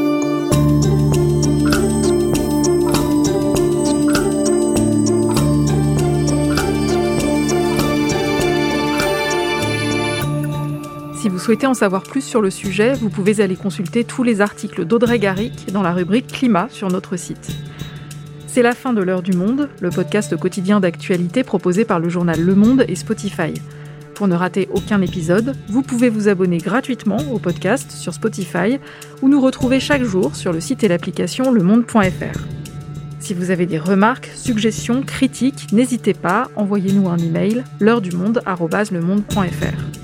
Si 11.24 11.30
vous 11.30 11.38
souhaitez 11.38 11.66
en 11.66 11.72
savoir 11.72 12.02
plus 12.02 12.20
sur 12.20 12.42
le 12.42 12.50
sujet, 12.50 12.92
vous 12.92 13.08
pouvez 13.08 13.40
aller 13.40 13.56
consulter 13.56 14.04
tous 14.04 14.22
les 14.22 14.42
articles 14.42 14.84
d'Audrey 14.84 15.18
Garrick 15.18 15.72
dans 15.72 15.80
la 15.80 15.94
rubrique 15.94 16.26
Climat 16.26 16.66
sur 16.68 16.88
notre 16.88 17.16
site. 17.16 17.48
C'est 18.46 18.60
la 18.60 18.74
fin 18.74 18.92
de 18.92 19.00
l'heure 19.00 19.22
du 19.22 19.32
monde, 19.32 19.70
le 19.80 19.88
podcast 19.88 20.37
quotidien 20.37 20.80
d'actualité 20.80 21.42
proposé 21.42 21.87
par 21.87 21.98
le 21.98 22.10
journal 22.10 22.38
Le 22.38 22.54
Monde 22.54 22.84
et 22.88 22.94
Spotify. 22.94 23.54
Pour 24.14 24.28
ne 24.28 24.34
rater 24.34 24.68
aucun 24.74 25.00
épisode, 25.00 25.56
vous 25.70 25.80
pouvez 25.80 26.10
vous 26.10 26.28
abonner 26.28 26.58
gratuitement 26.58 27.16
au 27.32 27.38
podcast 27.38 27.90
sur 27.92 28.12
Spotify 28.12 28.78
ou 29.22 29.30
nous 29.30 29.40
retrouver 29.40 29.80
chaque 29.80 30.02
jour 30.02 30.37
sur 30.37 30.52
le 30.52 30.60
site 30.60 30.84
et 30.84 30.88
l'application 30.88 31.50
lemonde.fr. 31.52 32.38
Si 33.18 33.32
vous 33.32 33.50
avez 33.50 33.64
des 33.64 33.78
remarques, 33.78 34.30
suggestions, 34.34 35.00
critiques, 35.00 35.72
n'hésitez 35.72 36.12
pas, 36.12 36.50
envoyez-nous 36.54 37.08
un 37.08 37.16
email 37.16 37.64
l'heure 37.80 38.02
du 38.02 38.14
monde@lemonde.fr. 38.14 40.03